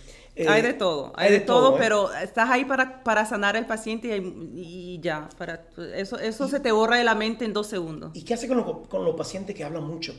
hay 0.47 0.61
de 0.61 0.73
todo, 0.73 1.13
hay, 1.15 1.31
de, 1.31 1.39
todo, 1.39 1.75
¿eh? 1.75 1.79
pero 1.79 2.13
estás 2.13 2.49
ahí 2.49 2.65
para, 2.65 3.03
para 3.03 3.25
sanar 3.25 3.55
al 3.55 3.67
paciente 3.67 4.17
y, 4.17 4.99
ya. 5.01 5.29
Para, 5.37 5.65
eso 5.95 6.17
eso 6.17 6.47
se 6.47 6.59
te 6.59 6.71
borra 6.71 6.97
de 6.97 7.03
la 7.03 7.15
mente 7.15 7.45
en 7.45 7.53
dos 7.53 7.67
segundos. 7.67 8.11
¿Y 8.15 8.23
qué 8.23 8.33
hace 8.33 8.47
con, 8.47 8.85
con 8.85 9.05
los 9.05 9.15
pacientes 9.15 9.55
que 9.55 9.63
hablan 9.63 9.83
mucho? 9.83 10.13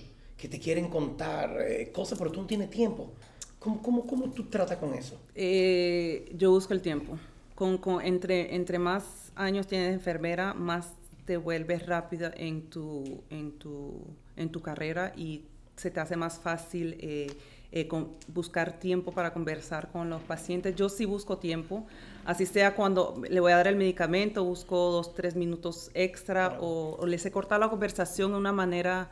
Que 0.44 0.48
te 0.50 0.60
quieren 0.60 0.90
contar 0.90 1.56
eh, 1.58 1.90
cosas, 1.90 2.18
pero 2.18 2.30
tú 2.30 2.42
no 2.42 2.46
tienes 2.46 2.68
tiempo. 2.68 3.10
¿Cómo, 3.58 3.80
cómo, 3.80 4.06
cómo 4.06 4.30
tú 4.30 4.44
tratas 4.44 4.76
con 4.76 4.92
eso? 4.92 5.18
Eh, 5.34 6.30
yo 6.36 6.50
busco 6.50 6.74
el 6.74 6.82
tiempo. 6.82 7.16
Con, 7.54 7.78
con, 7.78 8.04
entre, 8.04 8.54
entre 8.54 8.78
más 8.78 9.32
años 9.36 9.66
tienes 9.66 9.94
enfermera, 9.94 10.52
más 10.52 10.90
te 11.24 11.38
vuelves 11.38 11.86
rápida 11.86 12.30
en 12.36 12.68
tu, 12.68 13.22
en 13.30 13.52
tu, 13.52 14.02
en 14.36 14.50
tu 14.50 14.60
carrera 14.60 15.14
y 15.16 15.46
se 15.76 15.90
te 15.90 16.00
hace 16.00 16.14
más 16.14 16.38
fácil 16.38 16.98
eh, 17.00 17.28
eh, 17.72 17.88
con, 17.88 18.10
buscar 18.28 18.78
tiempo 18.78 19.12
para 19.12 19.32
conversar 19.32 19.90
con 19.90 20.10
los 20.10 20.20
pacientes. 20.20 20.76
Yo 20.76 20.90
sí 20.90 21.06
busco 21.06 21.38
tiempo, 21.38 21.86
así 22.26 22.44
sea 22.44 22.74
cuando 22.74 23.22
le 23.30 23.40
voy 23.40 23.52
a 23.52 23.56
dar 23.56 23.68
el 23.68 23.76
medicamento, 23.76 24.44
busco 24.44 24.76
dos, 24.90 25.14
tres 25.14 25.36
minutos 25.36 25.90
extra 25.94 26.58
o, 26.60 26.98
o 27.00 27.06
les 27.06 27.24
he 27.24 27.30
cortado 27.30 27.62
la 27.62 27.70
conversación 27.70 28.32
de 28.32 28.36
una 28.36 28.52
manera 28.52 29.10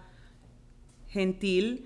gentil, 1.13 1.85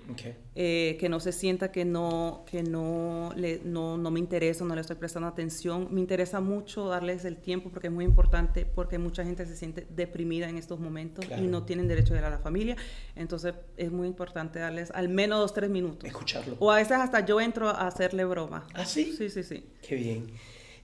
eh, 0.55 0.95
que 1.01 1.09
no 1.09 1.19
se 1.19 1.33
sienta 1.33 1.69
que 1.69 1.83
no, 1.83 2.45
que 2.49 2.63
no, 2.63 3.33
le, 3.35 3.59
no, 3.65 3.97
no, 3.97 4.09
me 4.09 4.21
interesa, 4.21 4.63
no 4.63 4.73
le 4.73 4.79
estoy 4.79 4.95
prestando 4.95 5.27
atención. 5.27 5.89
Me 5.91 5.99
interesa 5.99 6.39
mucho 6.39 6.87
darles 6.87 7.25
el 7.25 7.35
tiempo 7.35 7.69
porque 7.69 7.87
es 7.87 7.93
muy 7.93 8.05
importante, 8.05 8.65
porque 8.65 8.97
mucha 8.97 9.25
gente 9.25 9.45
se 9.45 9.57
siente 9.57 9.85
deprimida 9.89 10.47
en 10.47 10.57
estos 10.57 10.79
momentos 10.79 11.25
y 11.37 11.41
no 11.41 11.63
tienen 11.63 11.89
derecho 11.89 12.13
a 12.13 12.19
ir 12.19 12.23
a 12.23 12.29
la 12.29 12.39
familia. 12.39 12.77
Entonces 13.17 13.53
es 13.75 13.91
muy 13.91 14.07
importante 14.07 14.59
darles 14.59 14.91
al 14.91 15.09
menos 15.09 15.39
dos, 15.39 15.53
tres 15.53 15.69
minutos. 15.69 16.05
Escucharlo. 16.05 16.55
O 16.59 16.71
a 16.71 16.77
veces 16.77 16.93
hasta 16.93 17.25
yo 17.25 17.41
entro 17.41 17.67
a 17.67 17.85
hacerle 17.85 18.23
broma. 18.23 18.65
¿Ah, 18.73 18.85
sí? 18.85 19.13
Sí, 19.17 19.29
sí, 19.29 19.43
sí. 19.43 19.65
Qué 19.85 19.95
bien. 19.95 20.27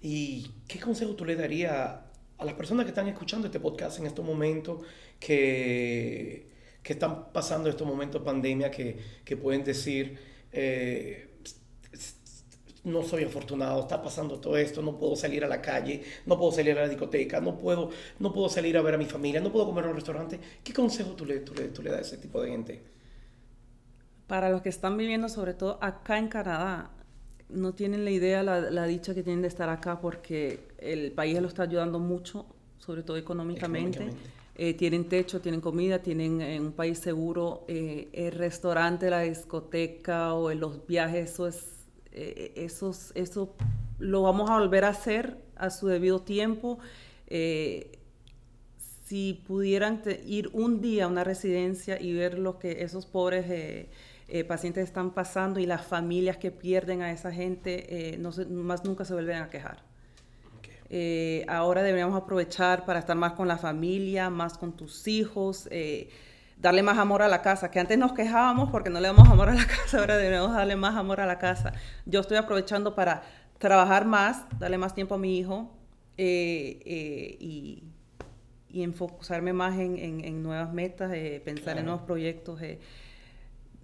¿Y 0.02 0.52
qué 0.68 0.82
consejo 0.82 1.16
tú 1.16 1.24
le 1.24 1.38
darías 1.38 1.72
a 2.38 2.44
las 2.44 2.56
personas 2.56 2.84
que 2.84 2.90
están 2.90 3.08
escuchando 3.08 3.48
este 3.48 3.62
podcast 3.62 4.00
en 4.00 4.06
estos 4.06 4.26
momentos 4.26 4.82
que 5.18 6.52
que 6.84 6.94
están 6.94 7.32
pasando 7.32 7.70
estos 7.70 7.88
momentos 7.88 8.22
de 8.22 8.26
pandemia 8.26 8.70
que, 8.70 8.98
que 9.24 9.38
pueden 9.38 9.64
decir, 9.64 10.20
eh, 10.52 11.30
no 12.84 13.02
soy 13.02 13.24
afortunado, 13.24 13.80
está 13.80 14.02
pasando 14.04 14.40
todo 14.40 14.58
esto, 14.58 14.82
no 14.82 15.00
puedo 15.00 15.16
salir 15.16 15.46
a 15.46 15.48
la 15.48 15.62
calle, 15.62 16.04
no 16.26 16.38
puedo 16.38 16.52
salir 16.52 16.78
a 16.78 16.82
la 16.82 16.90
discoteca, 16.90 17.40
no 17.40 17.58
puedo, 17.58 17.90
no 18.20 18.34
puedo 18.34 18.50
salir 18.50 18.78
a 18.78 18.82
ver 18.82 18.96
a 18.96 18.98
mi 18.98 19.06
familia, 19.06 19.40
no 19.40 19.52
puedo 19.52 19.66
comer 19.66 19.86
en 19.86 19.92
un 19.92 19.96
restaurante. 19.96 20.38
¿Qué 20.62 20.74
consejo 20.74 21.12
tú 21.12 21.26
le, 21.26 21.40
tú 21.40 21.54
le, 21.54 21.70
tú 21.70 21.82
le 21.82 21.90
das 21.90 22.00
a 22.00 22.02
ese 22.02 22.18
tipo 22.18 22.42
de 22.42 22.50
gente? 22.50 22.84
Para 24.28 24.50
los 24.50 24.62
que 24.62 24.70
están 24.70 24.98
viviendo, 24.98 25.30
sobre 25.30 25.54
todo 25.54 25.78
acá 25.82 26.18
en 26.18 26.28
Canadá, 26.28 26.92
no 27.48 27.74
tienen 27.74 28.04
la 28.04 28.12
idea, 28.12 28.44
la, 28.44 28.60
la 28.60 28.86
dicha 28.86 29.14
que 29.14 29.24
tienen 29.24 29.42
de 29.42 29.48
estar 29.48 29.70
acá 29.70 30.02
porque 30.02 30.68
el 30.80 31.14
país 31.14 31.40
lo 31.42 31.48
está 31.48 31.64
ayudando 31.64 32.00
mucho, 32.00 32.46
sobre 32.80 33.04
todo 33.04 33.16
económicamente. 33.16 34.00
económicamente 34.00 34.43
eh, 34.56 34.76
tienen 34.76 35.10
techo, 35.10 35.42
tienen 35.42 35.62
comida, 35.62 36.00
tienen 36.00 36.40
en 36.42 36.68
un 36.68 36.72
país 36.74 37.00
seguro 37.00 37.66
eh, 37.68 38.10
el 38.14 38.34
restaurante, 38.34 39.10
la 39.10 39.22
discoteca 39.22 40.36
o 40.36 40.54
los 40.54 40.86
viajes, 40.86 41.32
eso 41.32 41.48
es, 41.48 41.88
eh, 42.12 42.54
eso 43.16 43.56
lo 43.98 44.22
vamos 44.22 44.52
a 44.52 44.60
volver 44.60 44.86
a 44.86 44.90
hacer 44.90 45.38
a 45.56 45.72
su 45.72 45.88
debido 45.88 46.22
tiempo. 46.22 46.78
si 49.06 49.44
pudieran 49.48 50.02
ir 50.26 50.50
un 50.54 50.82
día 50.82 51.06
a 51.06 51.08
una 51.08 51.24
residencia 51.24 52.00
y 52.00 52.14
ver 52.14 52.38
lo 52.38 52.60
que 52.60 52.84
esos 52.84 53.06
pobres 53.06 53.88
pacientes 54.48 54.84
están 54.86 55.12
pasando 55.14 55.60
y 55.60 55.66
las 55.66 55.86
familias 55.86 56.38
que 56.38 56.52
pierden 56.52 57.02
a 57.02 57.12
esa 57.12 57.32
gente, 57.32 58.18
no 58.20 58.32
más 58.64 58.84
nunca 58.86 59.06
se 59.06 59.14
vuelven 59.14 59.38
a 59.38 59.50
quejar. 59.50 59.93
Eh, 60.96 61.44
ahora 61.48 61.82
deberíamos 61.82 62.16
aprovechar 62.16 62.86
para 62.86 63.00
estar 63.00 63.18
más 63.18 63.34
con 63.34 63.48
la 63.48 63.58
familia, 63.58 64.30
más 64.30 64.60
con 64.60 64.74
tus 64.74 65.08
hijos, 65.08 65.68
eh, 65.72 66.12
darle 66.58 66.84
más 66.84 67.00
amor 67.00 67.24
a 67.24 67.28
la 67.28 67.42
casa, 67.42 67.72
que 67.72 67.80
antes 67.80 67.98
nos 67.98 68.14
quejábamos 68.14 68.70
porque 68.70 68.92
no 68.92 69.00
le 69.00 69.08
damos 69.08 69.28
amor 69.28 69.50
a 69.50 69.56
la 69.56 69.66
casa, 69.68 69.98
ahora 69.98 70.18
deberíamos 70.18 70.54
darle 70.54 70.76
más 70.76 70.96
amor 70.96 71.20
a 71.20 71.26
la 71.26 71.40
casa. 71.40 71.74
Yo 72.06 72.20
estoy 72.20 72.38
aprovechando 72.38 72.94
para 72.94 73.24
trabajar 73.58 74.06
más, 74.06 74.46
darle 74.60 74.78
más 74.78 74.94
tiempo 74.94 75.16
a 75.16 75.18
mi 75.18 75.40
hijo 75.40 75.72
eh, 76.16 76.78
y, 77.40 77.86
y, 78.70 78.84
enfocarme 78.84 79.52
más 79.52 79.80
en, 79.80 79.98
en, 79.98 80.44
nuevas 80.44 80.72
metas, 80.74 81.12
pensar 81.44 81.80
en 81.80 81.86
nuevos 81.86 82.04
proyectos 82.04 82.62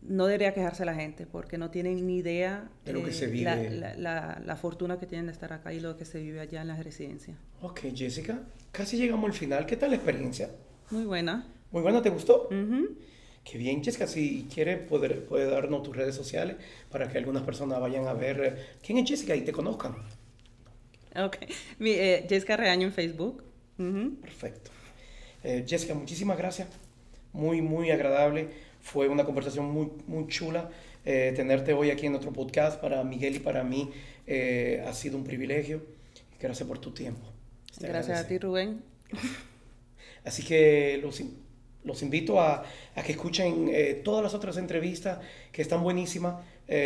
no 0.02 0.26
debería 0.26 0.54
quejarse 0.54 0.86
la 0.86 0.96
gente 0.96 1.26
porque 1.26 1.58
no 1.58 1.70
tienen 1.72 2.06
ni 2.06 2.18
idea 2.18 2.70
de 2.86 2.94
lo 2.94 3.04
que 3.04 3.12
se 3.12 3.28
vive. 3.28 3.70
La, 3.98 4.42
la, 4.44 4.56
fortuna 4.56 5.00
que 5.00 5.06
tienen 5.06 5.28
de 5.28 5.32
estar 5.32 5.52
acá 5.54 5.74
y 5.74 5.80
lo 5.80 5.98
que 5.98 6.06
se 6.06 6.20
vive 6.22 6.40
allá 6.40 6.62
en 6.62 6.68
las 6.68 6.84
residencias. 6.84 7.38
Ok, 7.62 7.82
Jessica, 7.94 8.42
casi 8.72 8.98
llegamos 8.98 9.30
al 9.30 9.34
final. 9.34 9.66
¿Qué 9.66 9.76
tal 9.76 9.90
la 9.92 9.98
experiencia? 9.98 10.50
Muy 10.92 11.06
buena. 11.06 11.48
Muy 11.72 11.82
buena, 11.82 12.02
¿te 12.02 12.10
gustó? 12.10 12.50
Qué 13.44 13.58
bien, 13.58 13.84
Jessica. 13.84 14.08
Si 14.08 14.48
quiere, 14.54 14.78
puede, 14.78 15.10
puede 15.16 15.50
darnos 15.50 15.84
tus 15.84 15.96
redes 15.96 16.16
sociales 16.16 16.58
para 16.90 17.10
que 17.10 17.18
algunas 17.18 17.44
personas 17.44 17.80
vayan 17.80 18.08
a 18.08 18.14
ver 18.14 18.42
eh, 18.44 18.78
quién 18.82 18.98
es 19.00 19.10
Jessica 19.10 19.36
y 19.36 19.42
te 19.42 19.52
conozcan. 19.52 19.96
Ok. 21.16 21.38
Mi, 21.80 21.92
eh, 21.92 22.26
Jessica 22.28 22.58
Reaño 22.58 22.88
en 22.88 22.94
Facebook. 22.94 23.44
Perfecto. 24.22 24.72
Eh, 25.44 25.66
Jessica, 25.68 25.94
muchísimas 25.94 26.38
gracias. 26.38 26.68
Muy, 27.32 27.62
muy 27.62 27.92
agradable 27.92 28.50
fue 28.82 29.08
una 29.08 29.26
conversación 29.26 29.72
muy, 29.72 29.92
muy 30.08 30.28
chula. 30.28 30.70
Eh, 31.06 31.34
tenerte 31.36 31.74
hoy 31.74 31.92
aquí 31.92 32.06
en 32.06 32.14
nuestro 32.14 32.34
podcast 32.34 32.80
para 32.80 33.04
Miguel 33.04 33.38
y 33.38 33.40
para 33.40 33.64
mí 33.64 33.90
eh, 34.28 34.84
ha 34.88 34.94
sido 34.94 35.18
un 35.18 35.24
privilegio. 35.24 35.82
Gracias 36.40 36.68
por 36.68 36.80
tu 36.80 36.92
tiempo. 36.92 37.26
Gracias 37.80 38.20
a 38.20 38.28
ti, 38.28 38.38
Rubén. 38.38 38.82
Así 40.26 40.44
que 40.44 41.00
los, 41.02 41.22
los 41.84 42.02
invito 42.02 42.40
a, 42.40 42.64
a, 42.96 43.04
que 43.04 43.14
escuchen 43.14 43.70
eh, 43.72 44.02
todas 44.04 44.24
las 44.24 44.34
otras 44.34 44.58
entrevistas 44.58 45.20
que 45.52 45.62
están 45.62 45.82
buenísimas. 45.82 46.36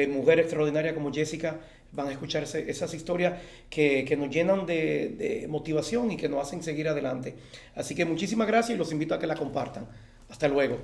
mujer 0.10 0.40
extraordinaria 0.40 0.94
como 0.94 1.12
Jessica 1.12 1.60
van 1.92 2.08
a 2.08 2.12
escuchar 2.12 2.44
esas 2.44 2.94
historias 2.94 3.40
que, 3.70 4.06
que 4.06 4.16
nos 4.16 4.30
llenan 4.30 4.66
de, 4.66 5.10
de 5.10 5.48
motivación 5.48 6.12
y 6.12 6.18
que 6.18 6.30
nos 6.30 6.48
hacen 6.48 6.64
seguir 6.64 6.88
adelante. 6.88 7.36
Así 7.76 7.94
que 7.94 8.06
muchísimas 8.06 8.48
gracias 8.48 8.76
y 8.76 8.78
los 8.78 8.92
invito 8.92 9.14
a 9.14 9.20
que 9.20 9.28
la 9.28 9.36
compartan. 9.36 9.88
Hasta 10.30 10.48
luego. 10.48 10.80